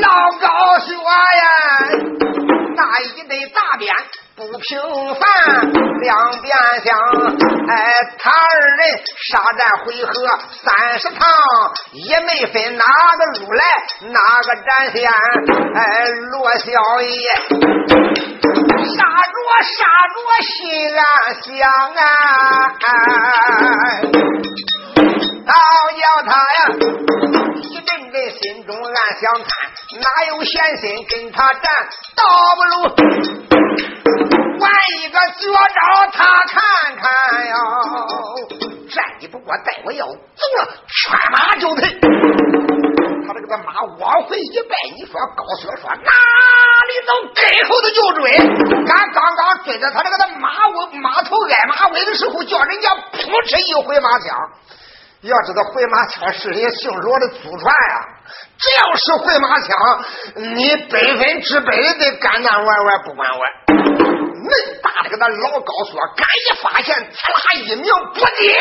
[0.00, 0.06] 老
[0.40, 1.02] 高雪呀！
[2.76, 3.92] 那一对大鞭
[4.36, 4.80] 不平
[5.14, 5.20] 凡，
[6.00, 6.96] 两边相，
[7.68, 7.74] 哎，
[8.18, 8.78] 他二人
[9.16, 10.12] 杀战回合
[10.62, 11.18] 三十趟，
[11.92, 12.84] 也没分哪
[13.18, 13.64] 个路来
[14.10, 15.10] 哪个战线，
[15.74, 16.66] 哎，罗小
[17.02, 17.34] 爷
[18.94, 20.54] 杀着杀着心
[20.96, 21.02] 安
[21.42, 21.48] 想
[21.98, 22.88] 啊，
[25.48, 25.54] 倒
[25.96, 26.60] 叫他呀
[27.62, 29.48] 一阵阵心中暗想看。
[29.98, 31.64] 哪有闲心跟他战？
[32.14, 32.22] 倒
[32.54, 32.72] 不如
[34.60, 36.60] 玩一个绝招，他看
[36.96, 37.02] 看
[37.46, 37.54] 呀！
[38.90, 40.12] 战你不过，待我要走
[40.58, 41.98] 了，圈马就退。
[43.26, 46.12] 他这个马往回一拜，你说高雪说哪
[46.88, 47.10] 里走？
[47.34, 48.36] 跟后头就追。
[48.36, 54.36] 俺刚刚追着他这个的马尾马头挨马尾的时候，叫人家扑哧一回马枪。
[55.22, 58.06] 要知道回马枪是人家姓罗的祖传呀，
[58.56, 59.76] 只要是回马枪，
[60.36, 63.50] 你百分之百得干干玩玩不管玩。
[63.66, 68.56] 恁大的个那老高说，敢一发现，刺啦一鸣不接，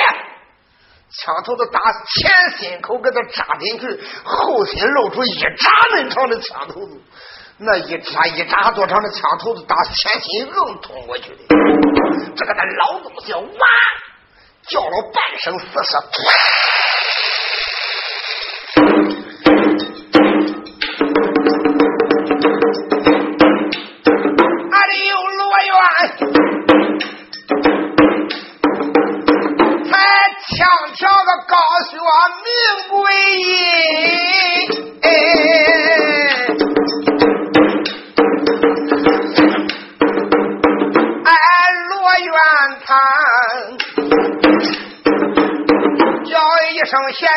[1.12, 7.00] 枪头子打前心口给他扎进去，后心露出一扎那长的枪头子，
[7.60, 11.56] 那一扎一扎多长的枪头子打前心硬通过去的，
[12.36, 13.44] 这个那老东西哇！
[14.68, 16.02] 叫了半声，四声，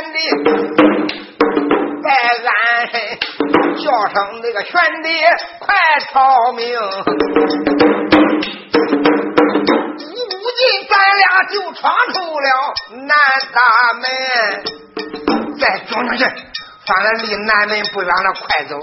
[0.01, 0.17] 声贤弟，
[2.03, 2.09] 在
[2.49, 2.95] 安身，
[3.77, 4.73] 叫声那个玄
[5.03, 5.09] 弟，
[5.59, 5.77] 快
[6.11, 6.65] 逃命！
[9.99, 10.25] 无
[10.57, 10.95] 尽在
[11.51, 12.49] 就闯出了
[13.07, 13.13] 南
[13.53, 13.59] 大
[14.01, 14.03] 门，
[15.59, 16.25] 再转转去，
[16.87, 18.81] 反正离南门不远了，快走。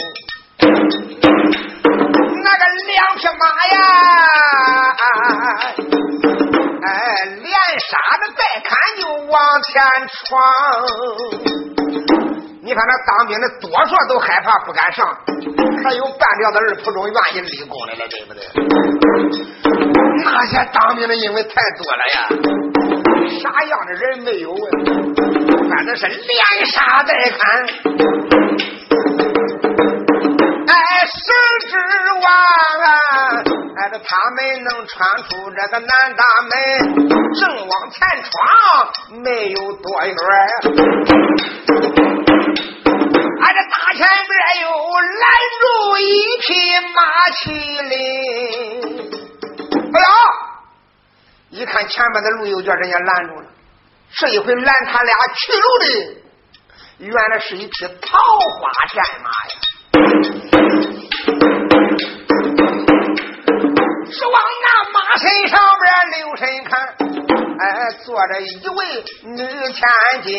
[2.44, 3.44] 那个两匹马
[3.74, 3.78] 呀，
[7.80, 9.82] 杀的带砍就往前
[10.26, 10.26] 闯。
[12.62, 15.08] 你看那当兵的多数都害怕不敢上，
[15.84, 18.42] 还有半吊子二铺中愿意立功的了，对不对？
[20.26, 22.28] 那些当兵的因为太多了呀，
[23.42, 24.56] 啥样的人没有啊？
[25.70, 27.40] 反正是连杀带砍，
[30.68, 30.76] 哎，
[31.06, 31.18] 谁
[31.70, 31.78] 指
[32.22, 32.26] 望
[33.92, 36.52] 他们能穿出这个南大门，
[37.36, 38.32] 正往前闯，
[39.24, 40.14] 没有多远。
[43.40, 45.26] 俺这大前边又拦
[45.60, 45.62] 住
[46.00, 46.04] 一
[46.42, 46.48] 匹
[46.96, 47.00] 马
[47.38, 47.42] 麒
[47.88, 47.92] 麟，
[49.94, 50.06] 哎呀！
[51.50, 53.48] 一看前面的路又叫人家拦住了，
[54.12, 55.86] 这一回拦他俩去路的，
[57.00, 58.18] 原来是一匹桃
[58.60, 59.56] 花战马呀！
[66.18, 66.96] 留神看。
[67.60, 67.64] 哎，
[68.06, 68.80] 坐着一位
[69.24, 69.38] 女
[69.74, 69.82] 千
[70.22, 70.30] 金，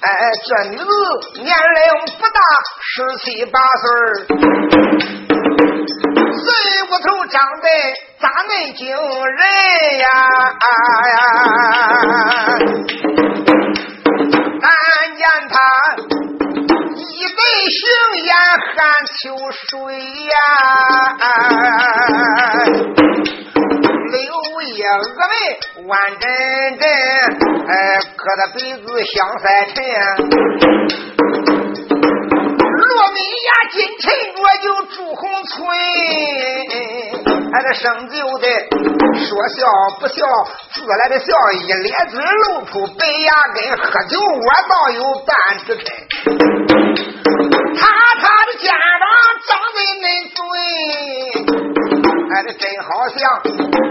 [0.00, 0.08] 哎，
[0.46, 0.84] 这女子
[1.42, 1.82] 年龄
[2.16, 2.38] 不大，
[2.80, 3.84] 十七八岁
[6.38, 6.46] 岁
[6.84, 7.68] 五头长得
[8.20, 9.38] 咋恁惊人
[9.98, 10.06] 呀？
[14.62, 14.64] 但
[15.16, 15.54] 见她
[16.94, 17.40] 一对
[17.74, 17.82] 杏
[18.22, 18.30] 眼
[18.76, 18.76] 含
[19.18, 19.66] 秋水
[20.26, 20.34] 呀。
[24.16, 25.34] 柳叶峨眉
[25.88, 26.24] 弯阵
[26.78, 26.82] 阵，
[27.68, 29.44] 哎，磕的鼻子像赛
[29.74, 29.76] 沉。
[32.88, 34.04] 罗米呀，金沉
[34.34, 35.68] 着就朱红村，
[37.52, 38.46] 哎，这生就的
[39.20, 39.58] 说笑
[40.00, 40.24] 不笑，
[40.72, 45.36] 自来的笑，一咧嘴露出白牙根，喝酒我倒有半
[45.66, 45.84] 只沉。
[47.78, 47.80] 他
[48.20, 49.04] 他的肩膀
[49.46, 50.40] 长得恁嘴。
[52.28, 53.16] 哎，这真好像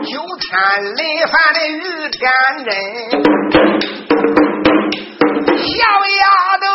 [0.04, 0.12] 九
[0.42, 0.46] 天
[0.96, 1.80] 雷凡的玉
[2.10, 2.22] 天
[2.66, 2.70] 针，
[5.58, 5.74] 小
[6.20, 6.24] 丫
[6.62, 6.66] 头，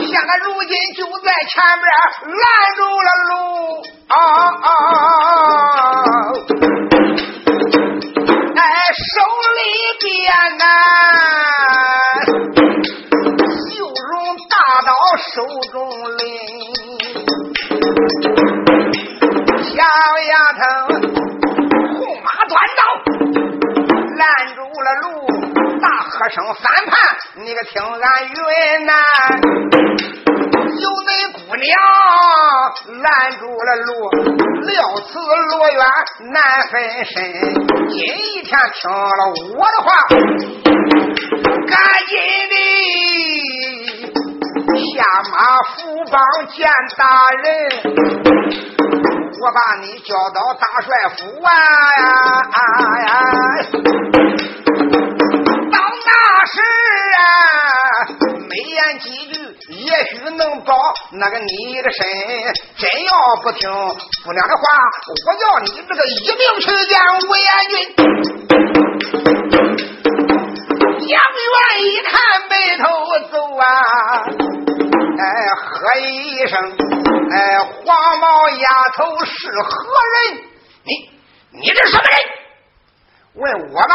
[0.00, 1.86] 现在如今就在前边
[2.26, 2.42] 拦
[2.76, 3.32] 住了路
[4.08, 4.14] 啊，
[8.56, 8.60] 哎，
[8.92, 9.06] 手
[9.58, 9.60] 里
[10.00, 10.10] 边
[10.58, 10.60] 呐，
[13.70, 13.70] 绣
[14.10, 14.12] 绒
[14.50, 14.54] 大
[14.84, 14.90] 刀
[15.32, 15.34] 手
[15.70, 15.74] 中
[16.18, 16.20] 拎。
[26.34, 26.96] 声反叛，
[27.44, 28.32] 你可听俺云
[28.86, 28.92] 呐，
[30.80, 31.68] 有那姑娘
[33.02, 33.92] 拦住了路，
[34.66, 34.72] 料
[35.06, 35.78] 此罗远
[36.32, 36.72] 难分
[37.04, 37.14] 身。
[37.90, 38.00] 今
[38.44, 39.22] 天听了
[39.54, 39.92] 我的话，
[41.68, 41.76] 赶
[42.08, 42.16] 紧
[42.48, 42.54] 的
[44.96, 45.36] 下马
[45.76, 45.76] 扶
[46.10, 46.16] 帮
[46.48, 46.56] 见
[46.96, 47.02] 大
[47.42, 47.44] 人。
[49.38, 51.50] 我把你叫到大帅府啊
[51.98, 53.12] 呀！
[60.36, 60.74] 能保
[61.12, 62.06] 那个你的身。
[62.76, 63.70] 真要不听
[64.24, 64.62] 姑娘的话，
[65.26, 67.72] 我要你这个一命去见吴彦军。
[71.08, 72.12] 杨元一看，
[72.48, 72.82] 眉头
[73.30, 73.64] 皱啊。
[75.18, 75.22] 哎，
[75.60, 76.52] 喝一声，
[77.30, 77.36] 哎，
[77.84, 78.66] 黄毛丫
[78.96, 79.70] 头是何
[80.14, 80.42] 人？
[80.84, 80.90] 你，
[81.60, 82.12] 你这什么人？
[83.34, 83.94] 问我吧。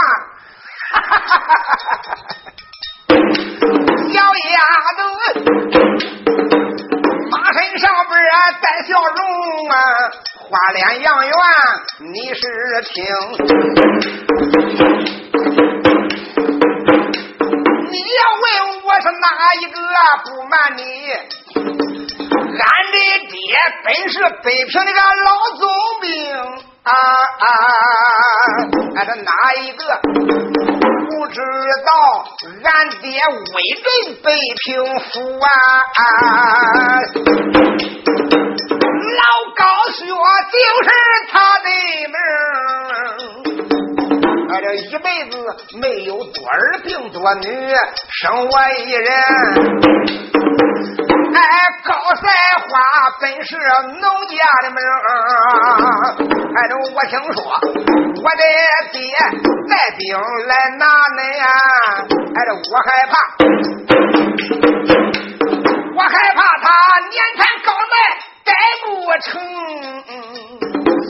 [4.10, 4.60] 小丫
[4.98, 5.00] 头，
[7.30, 8.12] 马身上边
[8.62, 9.20] 带笑容
[9.70, 9.76] 啊，
[10.38, 11.34] 花脸杨元，
[12.00, 12.42] 你是
[12.86, 12.94] 听。
[17.90, 18.46] 你要问
[18.86, 19.26] 我是哪
[19.60, 19.78] 一个？
[20.24, 20.82] 不瞒你，
[21.54, 22.98] 俺的
[23.30, 23.36] 爹
[23.84, 25.28] 本是北平那个老
[25.58, 25.64] 总
[26.02, 26.08] 兵
[26.84, 26.92] 啊
[27.40, 27.46] 啊！
[28.96, 29.32] 俺这哪
[29.62, 29.84] 一个
[31.30, 31.40] 知
[31.86, 31.90] 道？
[32.64, 33.06] 俺爹
[33.54, 33.88] 为人
[34.24, 34.26] 北
[34.64, 34.66] 平
[35.12, 35.48] 府啊！
[39.18, 39.22] 老
[39.56, 39.62] 高
[39.94, 40.00] 学
[40.52, 40.90] 就是
[41.32, 41.68] 他的
[42.08, 42.16] 名。
[44.50, 45.34] 俺这一辈子
[45.80, 47.46] 没有多儿病多女，
[48.10, 48.52] 生我
[48.86, 49.08] 一人。
[51.34, 51.40] 哎，
[51.84, 52.22] 高赛
[52.62, 52.70] 花
[53.20, 54.80] 本是农家的名
[56.56, 57.38] 哎，这我听说
[58.24, 58.44] 我的
[58.92, 58.98] 爹
[59.70, 60.06] 带兵
[60.48, 60.84] 来拿
[61.16, 61.44] 恁呀，
[62.36, 63.14] 哎，这我害怕，
[65.96, 66.66] 我害怕他
[67.10, 67.94] 年产高迈
[68.44, 68.50] 带
[68.84, 68.88] 不
[69.22, 69.28] 成。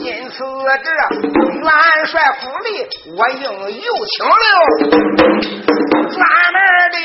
[0.08, 0.90] 因此这
[1.52, 4.32] 元帅府里，我应有请了，
[6.08, 6.16] 专
[6.52, 6.56] 门
[6.92, 6.96] 的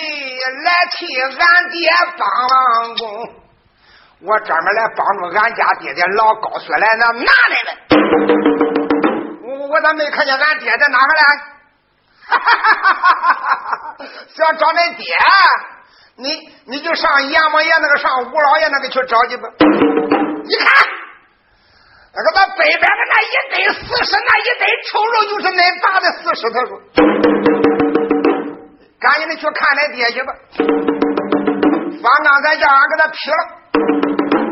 [0.64, 3.04] 来替俺爹帮帮工。
[4.22, 7.70] 我专门来帮助俺家爹爹老高血来那拿来了。
[9.44, 11.20] 我我咋没看见俺爹在哪个嘞？
[12.26, 13.04] 哈哈哈哈
[13.98, 13.98] 哈！
[14.34, 15.14] 想找恁爹，
[16.16, 19.50] 你你就上阎王爷那个，上吴老爷那个去找去吧。
[19.60, 20.88] 你看，
[22.16, 26.46] 那个那北边的那一堆死尸，那一堆臭肉，就是恁爸的死尸。
[26.54, 26.78] 他说
[29.02, 30.30] ：“赶紧的去看恁爹去吧。”
[32.04, 33.42] 方刚才叫俺给他劈了，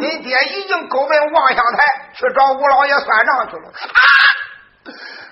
[0.02, 1.86] 恁爹已经勾奔望乡台
[2.16, 3.70] 去找吴老爷算账去了。
[3.70, 4.02] 啊！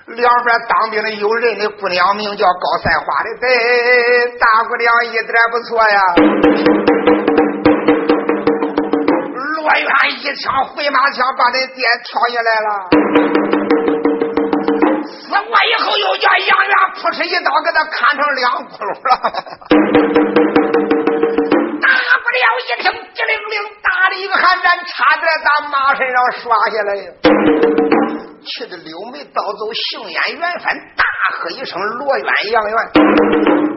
[0.05, 5.99] 两边当兵的有人的姑娘名叫高赛花的，对，大姑娘一点不错呀。
[9.69, 9.85] 罗元
[10.17, 12.89] 一枪回马枪把那爹挑下来了，
[15.05, 19.21] 死过以后又叫杨元扑哧一刀给他砍成两窟窿了。
[21.79, 26.91] 大不了一听机灵灵，打的一个寒战，差点打马身上刷下来。
[28.41, 31.05] 气得柳眉倒走，杏眼圆翻，大
[31.37, 32.75] 喝一声：“罗元杨元！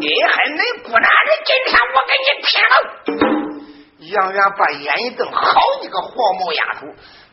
[0.01, 1.07] 你还恁姑娘的，
[1.45, 3.61] 今天我给你拼了！”
[4.11, 6.87] 杨元把眼一瞪：“好你个黄毛丫头，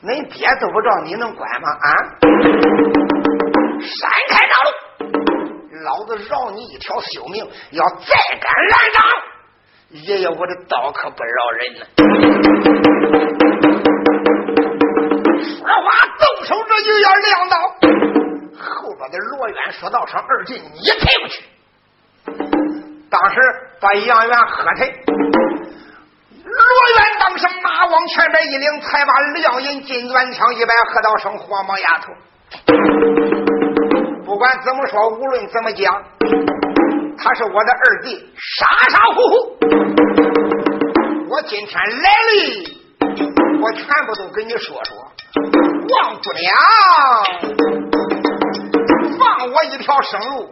[0.04, 1.68] 恁爹都不着，你能管吗？
[1.68, 1.90] 啊！
[3.82, 4.70] 闪开道路，
[5.84, 9.04] 老子饶你一条性命，要再敢拦挡，
[9.90, 11.88] 爷爷我的刀可不饶人了。
[15.42, 15.90] 说话
[16.20, 17.58] 动手，这就要亮刀。
[18.60, 21.44] 后边的罗渊说道：“上二进，你退不去。”
[23.10, 23.40] 当时
[23.82, 24.94] 把杨元喝退。
[26.50, 26.62] 罗
[26.96, 32.12] 元当时马往前边一领，才把两银金短枪一摆，喝道声：“黄毛丫头！
[34.26, 36.04] 不管怎么说，无论怎么讲，
[37.18, 39.58] 他是我的二弟，傻傻乎乎。
[41.30, 42.32] 我今天来了，
[43.62, 44.96] 我全部都跟你说说。”
[45.90, 46.54] 王姑娘，
[49.18, 50.50] 放我一条生路，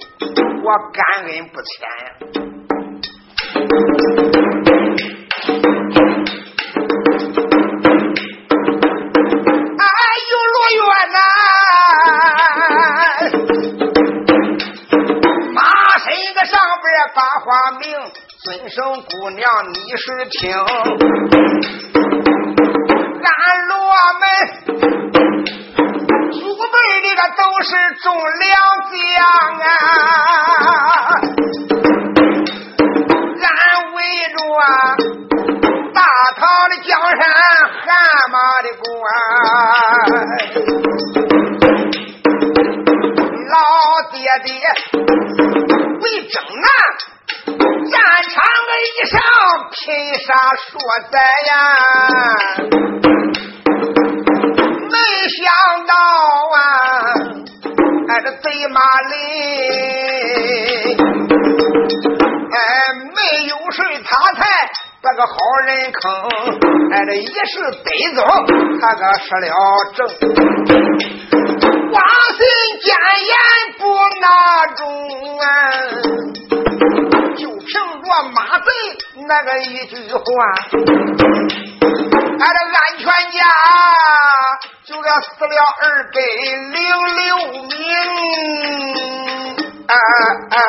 [0.64, 2.10] 我感恩不浅呀。
[18.48, 20.56] 尊生姑娘，你是听，
[23.20, 23.36] 俺
[23.68, 23.76] 罗
[24.22, 24.26] 门
[26.32, 27.70] 祖辈的个都是
[28.02, 28.50] 忠良
[28.90, 28.96] 的。
[67.08, 67.32] 这一时
[67.86, 68.20] 得走，
[68.82, 69.48] 他可失了
[69.96, 69.98] 正。
[71.94, 72.04] 王
[72.36, 72.40] 孙
[72.82, 72.86] 奸
[73.24, 73.32] 言
[73.78, 73.82] 不
[74.20, 74.84] 拿中
[75.40, 75.46] 啊，
[77.38, 77.66] 就凭
[78.04, 78.68] 着马贼
[79.26, 80.20] 那个一句话。
[82.40, 83.40] 俺的安全家
[84.84, 86.46] 就这死了二百零
[87.16, 87.26] 六
[87.64, 87.72] 名，
[89.88, 89.96] 啊
[90.52, 90.60] 啊！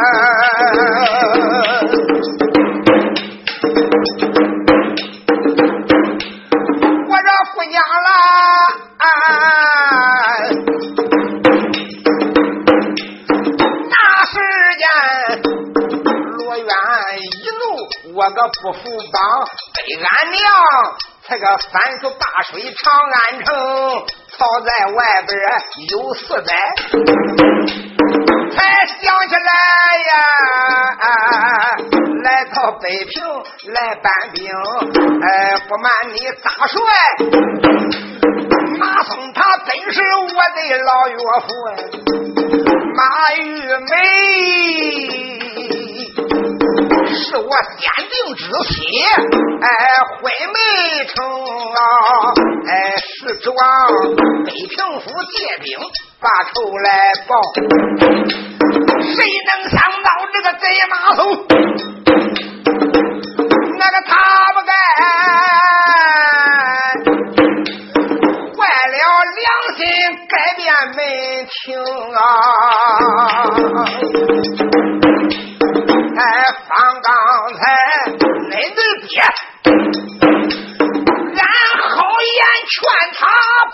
[18.61, 18.79] 不服
[19.13, 19.45] 帮
[19.75, 20.41] 被俺娘。
[21.29, 23.55] 这个三十大水长安城，
[24.39, 25.39] 草在外边
[25.91, 26.55] 有四载，
[28.57, 29.53] 才想起来
[30.09, 30.13] 呀，
[32.25, 33.23] 来到北平
[33.75, 34.51] 来搬兵。
[35.23, 36.81] 哎，不瞒你大帅，
[38.79, 41.49] 马松他真是我的老岳父，
[42.95, 43.03] 马
[43.35, 43.45] 玉
[43.91, 45.28] 梅。
[47.19, 48.81] 是我先定之心，
[49.61, 49.67] 哎，
[50.21, 50.23] 婚
[50.55, 50.59] 没
[51.07, 51.17] 成
[51.75, 51.81] 啊，
[52.69, 53.57] 哎，是指望
[54.45, 55.67] 北平府借兵
[56.21, 56.55] 把仇
[56.85, 56.89] 来
[57.27, 57.31] 报，
[59.03, 59.17] 谁
[59.47, 61.21] 能想到这个贼马头，
[63.79, 64.11] 那个他
[64.55, 64.73] 不该
[68.57, 68.59] 坏
[68.89, 68.97] 了
[69.37, 69.47] 良
[69.77, 69.79] 心
[70.29, 70.63] 改变
[70.97, 70.99] 门
[71.51, 71.57] 庭
[72.15, 72.17] 啊，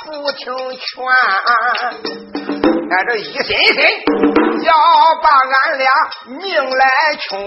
[0.03, 1.07] 不听劝，
[1.47, 3.79] 俺，这一心心
[4.65, 4.73] 要
[5.23, 5.87] 把俺俩
[6.27, 6.85] 命来
[7.21, 7.39] 穷，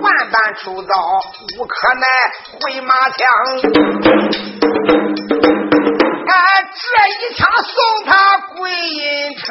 [0.00, 0.94] 万般出招
[1.58, 2.06] 无可奈，
[2.60, 3.18] 回马枪。
[6.28, 6.34] 俺，
[6.72, 7.74] 这一枪送
[8.06, 9.42] 他归阴城，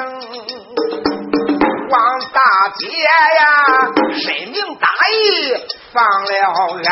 [1.90, 2.00] 王
[2.32, 2.40] 大
[2.78, 3.42] 姐呀，
[4.14, 5.20] 深明大义
[5.92, 6.32] 放了
[6.86, 6.90] 俺，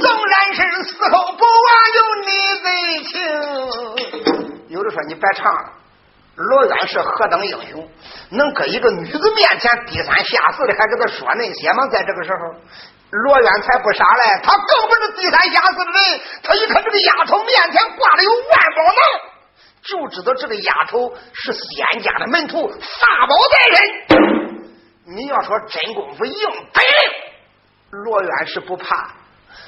[0.00, 2.30] 纵然是死后不忘有你
[2.62, 2.66] 罪
[3.04, 3.12] 情。
[4.68, 5.72] 有的说你别唱了，
[6.36, 7.88] 罗渊是何等英雄，
[8.30, 11.86] 能搁一个女子面前低三下四的还跟他说那些吗？
[11.90, 12.54] 在这个时候。
[13.10, 16.20] 罗渊才不傻嘞，他更不是低三下四的人。
[16.42, 18.40] 他一看这个丫头面前挂的有万
[18.74, 18.98] 宝囊，
[19.82, 23.80] 就知道这个丫头是仙家的门徒，法宝在身。
[25.14, 29.14] 你要说真功夫硬本领，罗渊是不怕。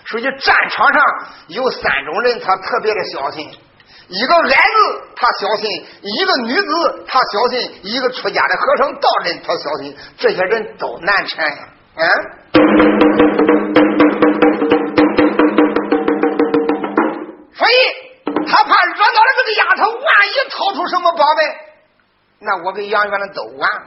[0.05, 1.03] 说起战场上
[1.49, 3.51] 有三种人，他特别的小心：
[4.09, 4.55] 一个矮子，
[5.17, 5.69] 他小心；
[6.03, 9.97] 一个女子，他小心；一个出家的和尚道人，他小心。
[10.19, 11.69] 这些人都难缠呀。
[11.97, 12.03] 嗯，
[17.55, 17.75] 所以
[18.47, 21.41] 他怕惹到了这个丫头，万一掏出什么宝贝，
[22.41, 23.83] 那我跟杨元的都完了。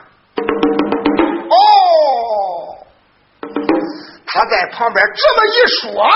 [1.49, 2.58] 哦，
[4.31, 6.07] 他在旁边这么一说，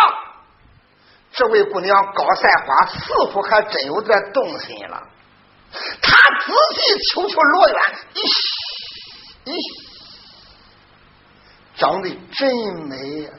[1.31, 5.01] 这位姑娘高赛花似乎还真有点动心了。
[6.01, 7.77] 他仔细瞅瞅罗元，
[8.13, 8.21] 咦
[9.45, 9.55] 咦。
[11.75, 12.55] 长得真
[12.87, 13.31] 美呀！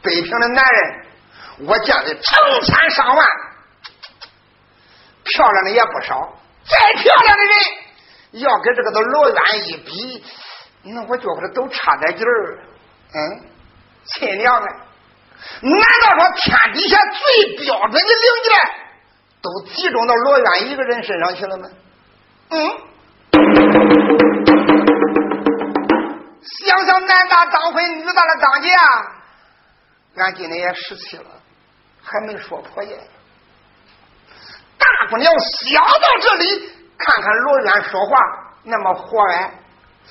[0.00, 1.06] 北平的男人，
[1.66, 3.26] 我见的成千上万，
[5.24, 6.38] 漂亮的也不少。
[6.64, 7.54] 再漂亮的人，
[8.42, 9.36] 要跟这个的罗远
[9.66, 10.24] 一比，
[10.84, 12.64] 那我觉着都差点劲儿。
[13.12, 13.18] 嗯，
[14.04, 14.66] 亲娘啊！
[15.62, 18.06] 难道说天底下最标准的零
[18.44, 18.52] 件
[19.42, 21.68] 都集中到罗渊一个人身上去了吗？
[22.50, 22.70] 嗯。
[26.42, 28.68] 想想男大当婚，女大的当嫁，
[30.22, 31.24] 俺今年也十七了，
[32.02, 33.00] 还没说破耶。
[34.78, 38.16] 大姑娘想到这里，看看罗渊说话
[38.62, 39.50] 那么和蔼，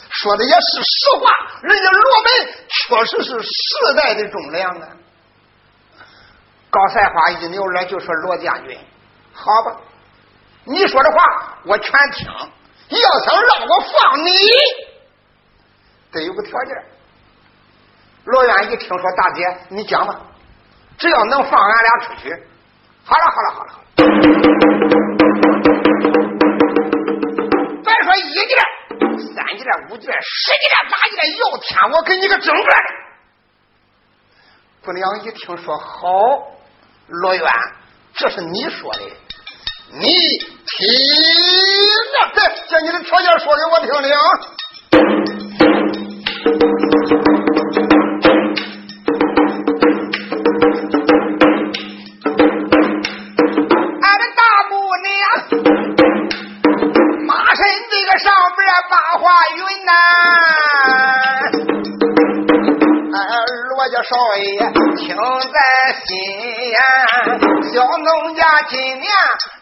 [0.09, 1.31] 说的也是实话。
[1.61, 2.29] 人家罗门
[2.67, 4.87] 确实是世代的忠良啊。
[6.69, 8.79] 高赛花一扭脸就说：“罗将军，
[9.33, 9.81] 好吧，
[10.65, 12.27] 你说的话我全听。
[12.89, 14.31] 要想让我放你。”
[16.11, 16.75] 得有个条件。
[18.25, 20.21] 罗渊一听说大姐，你讲吧，
[20.97, 22.29] 只要能放俺俩出去，
[23.03, 24.58] 好了好了好了，好了
[29.59, 32.71] 件、三件、五卷、十件、八件，要天我给你个整个的。
[34.81, 36.07] 姑娘一听说好，
[37.07, 37.45] 罗元，
[38.13, 39.01] 这是你说的，
[39.91, 40.87] 你听
[42.19, 44.11] 啊，对，将你的条件说给我听听。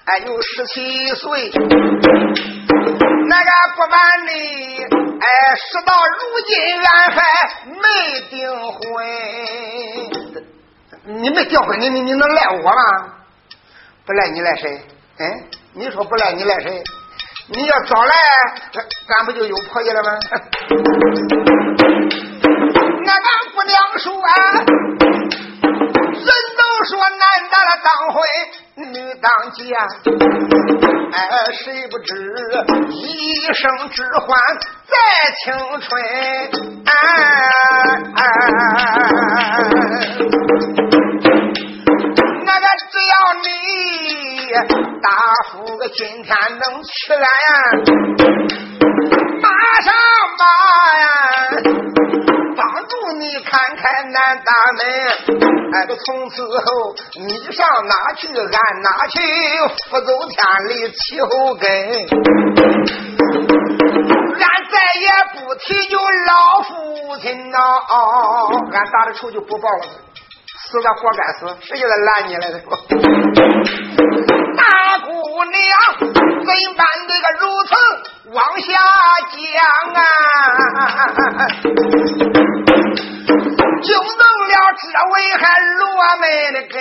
[0.08, 1.52] 哎有十七岁，
[3.28, 4.32] 那个不瞒你，
[5.20, 5.28] 哎，
[5.58, 7.18] 事到如今俺还
[7.66, 7.82] 没
[8.30, 8.38] 订
[8.72, 8.80] 婚。
[11.22, 12.82] 你没订婚，你你你能赖我吗？
[14.06, 14.82] 不赖你赖谁？
[15.20, 16.82] 嗯，你说不赖你赖谁？
[17.50, 18.16] 你要早来，
[19.10, 20.10] 咱不就有婆家了吗？
[23.04, 23.22] 那俺
[23.54, 24.14] 姑娘说，
[26.14, 26.30] 人
[26.88, 27.20] 说男
[27.50, 28.16] 的了当婚，
[28.94, 29.60] 女当嫁。
[31.12, 31.18] 哎，
[31.54, 32.06] 谁不知
[32.92, 32.96] 一
[33.54, 34.40] 生只换
[34.86, 34.94] 在
[35.44, 35.46] 青
[35.82, 35.88] 春？
[36.86, 36.90] 哎
[38.16, 38.20] 哎
[42.46, 43.14] 那个只要
[43.44, 43.46] 你
[45.02, 45.08] 答
[45.52, 46.30] 复个今天
[46.60, 47.26] 能娶俺，
[49.42, 49.48] 马
[49.82, 49.94] 上
[50.38, 50.44] 马
[51.00, 51.06] 呀！
[52.58, 54.82] 帮助你看看南大门，
[55.74, 59.20] 哎，从此后你上哪去，俺哪去，
[59.92, 61.70] 不走天理气后跟。
[64.40, 67.58] 俺再也不提就老父亲呐，
[68.74, 69.88] 俺打的仇就不报了，
[70.68, 72.60] 死的活该死，谁叫他拦你来的？
[74.58, 75.12] 大姑
[75.46, 75.56] 娘
[76.00, 77.70] 怎办这个如此
[78.30, 78.74] 往下
[79.32, 79.38] 讲
[79.96, 80.00] 啊，
[83.82, 85.42] 就弄了这位还
[85.78, 85.82] 落
[86.20, 86.76] 梅的根，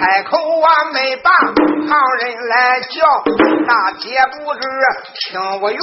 [0.24, 2.96] 口我没把旁人来叫，
[3.66, 4.60] 那姐不知
[5.14, 5.78] 听我云。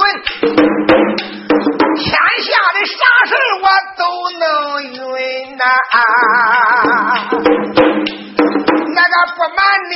[1.96, 2.04] 天
[2.42, 3.32] 下的啥事
[3.62, 3.64] 我
[3.96, 4.04] 都
[4.38, 4.44] 能
[4.84, 4.94] 云
[5.56, 5.64] 呐，
[8.94, 9.58] 那个不瞒
[9.90, 9.94] 你，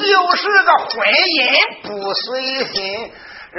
[0.00, 1.40] 就是个婚姻
[1.82, 3.12] 不随心，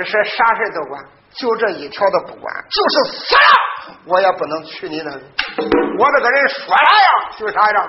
[0.05, 1.03] 是啥事都管，
[1.33, 3.39] 就这一条都不管，就是死了
[4.05, 5.21] 我也不能娶你那个。
[5.97, 7.87] 我这个人说啥呀就啥样。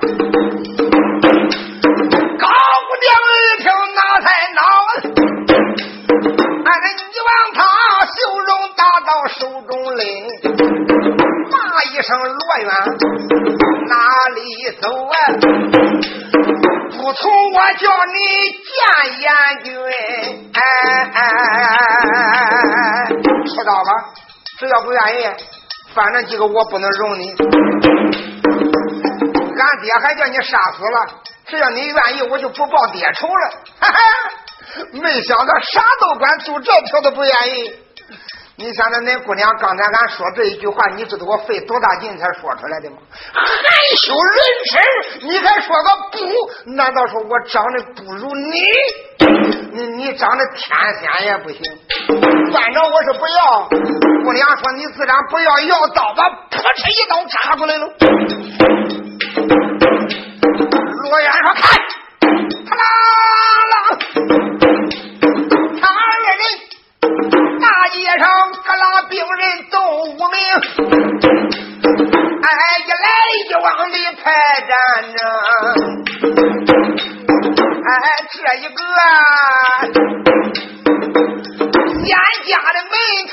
[2.39, 2.47] 高
[3.01, 3.07] 娘
[3.41, 4.61] 一听那才恼，
[6.65, 7.65] 俺这你往他。
[8.05, 10.05] 秀容打到手中拎，
[11.51, 12.69] 骂一声罗元
[13.89, 13.93] 哪
[14.35, 14.39] 里
[14.81, 15.15] 走啊？
[17.05, 18.17] 不从我叫你
[18.65, 19.31] 见阎
[19.63, 19.77] 君，
[20.55, 20.61] 哎
[21.13, 23.13] 哎哎哎哎哎哎！
[23.45, 23.91] 知道吧？
[24.59, 25.29] 只要不愿意，
[25.95, 27.35] 反正几个我不能容你。
[29.53, 33.51] 俺爹还叫你杀死了，只要你愿意，我就不报爹仇了。
[33.81, 33.99] 哈哈，
[34.93, 37.71] 没想到啥都管，就这条都不愿意。
[38.57, 42.99] 你想着那姑娘刚才俺说这一句话，你知道我费多大劲才说出来的吗？
[43.33, 43.45] 含
[43.97, 44.37] 羞人
[44.71, 46.71] 生，你还说个不？
[46.71, 48.61] 难道说我长得不如你？
[49.73, 51.61] 你你长得天仙也不行。
[52.53, 53.69] 反正我是不要。
[54.25, 57.89] 姑娘说你自然不要，要刀吧，扑哧一刀扎过来了。
[61.03, 61.83] 罗元说看，
[62.21, 63.34] 他啦啦。
[68.19, 68.29] 上
[68.65, 70.39] 各拉病人都无名，
[72.43, 72.49] 哎，
[72.87, 73.07] 一来
[73.49, 74.25] 一往的排
[74.69, 74.73] 站
[75.13, 75.19] 着，
[77.85, 77.93] 哎，
[78.31, 78.79] 这一个
[82.05, 82.09] 仙
[82.47, 82.93] 家的门
[83.31, 83.33] 徒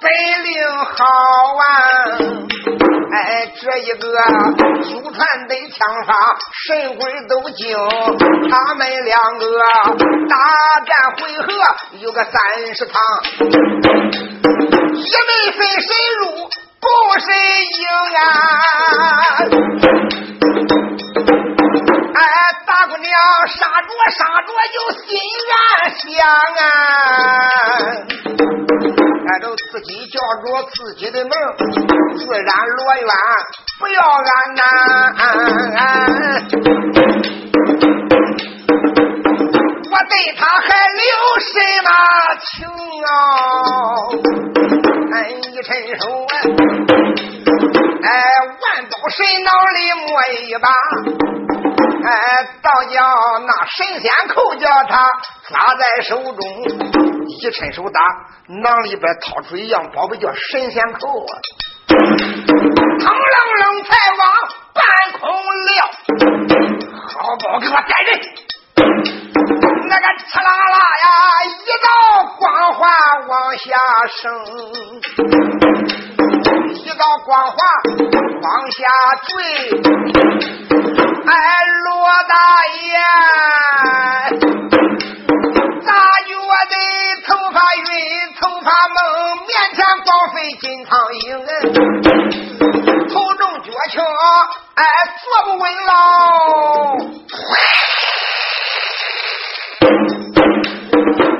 [0.00, 0.04] 本
[0.44, 0.90] 领好
[1.58, 1.62] 啊。
[2.64, 4.06] 哎，这一个
[4.84, 6.14] 祖传的枪法，
[6.64, 7.76] 神鬼都精。
[8.50, 9.44] 他们两个
[10.28, 10.36] 大
[10.86, 11.52] 战回合
[11.98, 12.32] 有个三
[12.74, 12.94] 十趟，
[14.94, 15.88] 也没分谁
[16.20, 16.24] 入
[16.80, 16.86] 不
[17.20, 17.28] 谁
[17.78, 17.82] 赢
[18.16, 18.20] 啊！
[22.14, 22.18] 哎，
[22.88, 23.10] 姑娘
[23.48, 24.76] 杀着杀着就
[25.06, 25.06] 心
[25.48, 25.50] 愿
[25.98, 26.02] 想
[26.58, 26.64] 啊！
[29.24, 31.32] 俺都自己叫着自己的名，
[32.18, 33.06] 自然罗元
[33.78, 34.60] 不要俺难。
[39.90, 41.00] 我对他还留
[41.40, 41.50] 什
[41.84, 41.88] 么
[42.40, 42.50] 情
[43.04, 43.08] 啊？
[45.12, 45.68] 俺一伸
[46.00, 46.02] 手，
[48.02, 48.06] 哎，
[48.48, 50.08] 万刀神脑里摸
[50.40, 50.66] 一把，
[52.04, 55.08] 哎，倒叫那神仙扣叫他
[55.50, 56.42] 拿在手中。
[57.28, 58.00] 一伸手打，
[58.48, 61.32] 囊里边掏出一样宝贝，叫神仙扣啊！
[61.88, 64.22] 腾楞楞才往
[64.74, 64.84] 半
[65.18, 65.20] 空
[65.66, 65.84] 撂，
[67.08, 68.20] 好宝给我带人！
[69.88, 71.06] 那个刺啦啦呀，
[71.66, 71.86] 一道
[72.38, 72.80] 光华
[73.28, 73.64] 往下
[74.20, 74.20] 升，
[76.74, 77.54] 一道光华
[78.42, 78.78] 往下
[79.26, 79.30] 坠，
[81.26, 81.32] 哎，
[81.84, 81.90] 罗
[82.28, 82.34] 大
[82.80, 82.82] 爷，
[85.82, 85.92] 咋
[86.26, 86.30] 觉
[86.70, 86.74] 得
[87.26, 87.84] 头发晕、
[88.40, 88.98] 头发蒙？
[89.46, 91.24] 面前光飞金苍蝇，
[93.12, 93.94] 头重脚轻！
[94.74, 94.82] 哎，
[95.22, 95.90] 坐不稳喽。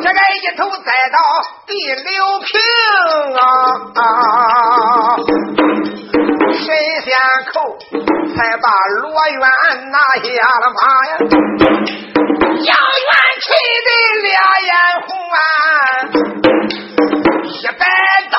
[0.02, 1.16] 这个一头栽到
[1.64, 2.50] 第六平
[3.36, 4.02] 啊！
[6.58, 6.66] 神
[7.02, 7.06] 仙
[7.52, 7.54] 扣
[8.34, 8.66] 才把
[9.00, 9.40] 罗元
[9.92, 10.26] 拿下
[10.58, 11.10] 了马呀，
[12.40, 13.46] 杨元气
[13.86, 13.88] 得
[14.22, 14.34] 两
[14.66, 14.70] 眼
[15.06, 15.38] 红啊！
[17.44, 17.80] 一摆
[18.32, 18.34] 刀，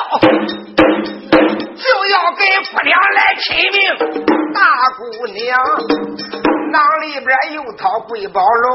[1.76, 2.40] 就要给
[2.70, 3.42] 姑娘来亲
[3.72, 3.78] 命。
[4.52, 4.60] 大
[4.98, 5.40] 姑娘
[6.70, 8.72] 囊里边又掏贵宝龙，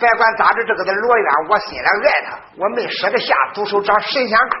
[0.00, 4.56] 别管咋着，这个的罗元，我心里爱他，我没舍得下毒手，找神仙扣。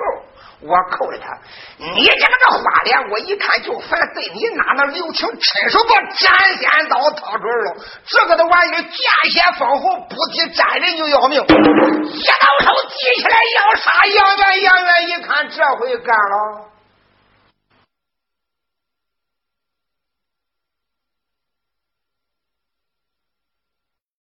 [0.62, 1.38] 我扣了他，
[1.78, 3.98] 你这个个花脸，我一看就烦。
[4.14, 5.26] 对你哪能留情？
[5.26, 11.40] 伸手把斩仙刀掏出来了，这个的玩意见血封喉，不提斩人就要命。
[11.40, 16.66] 一刀手提起来要杀杨元，杨元一看这回干了。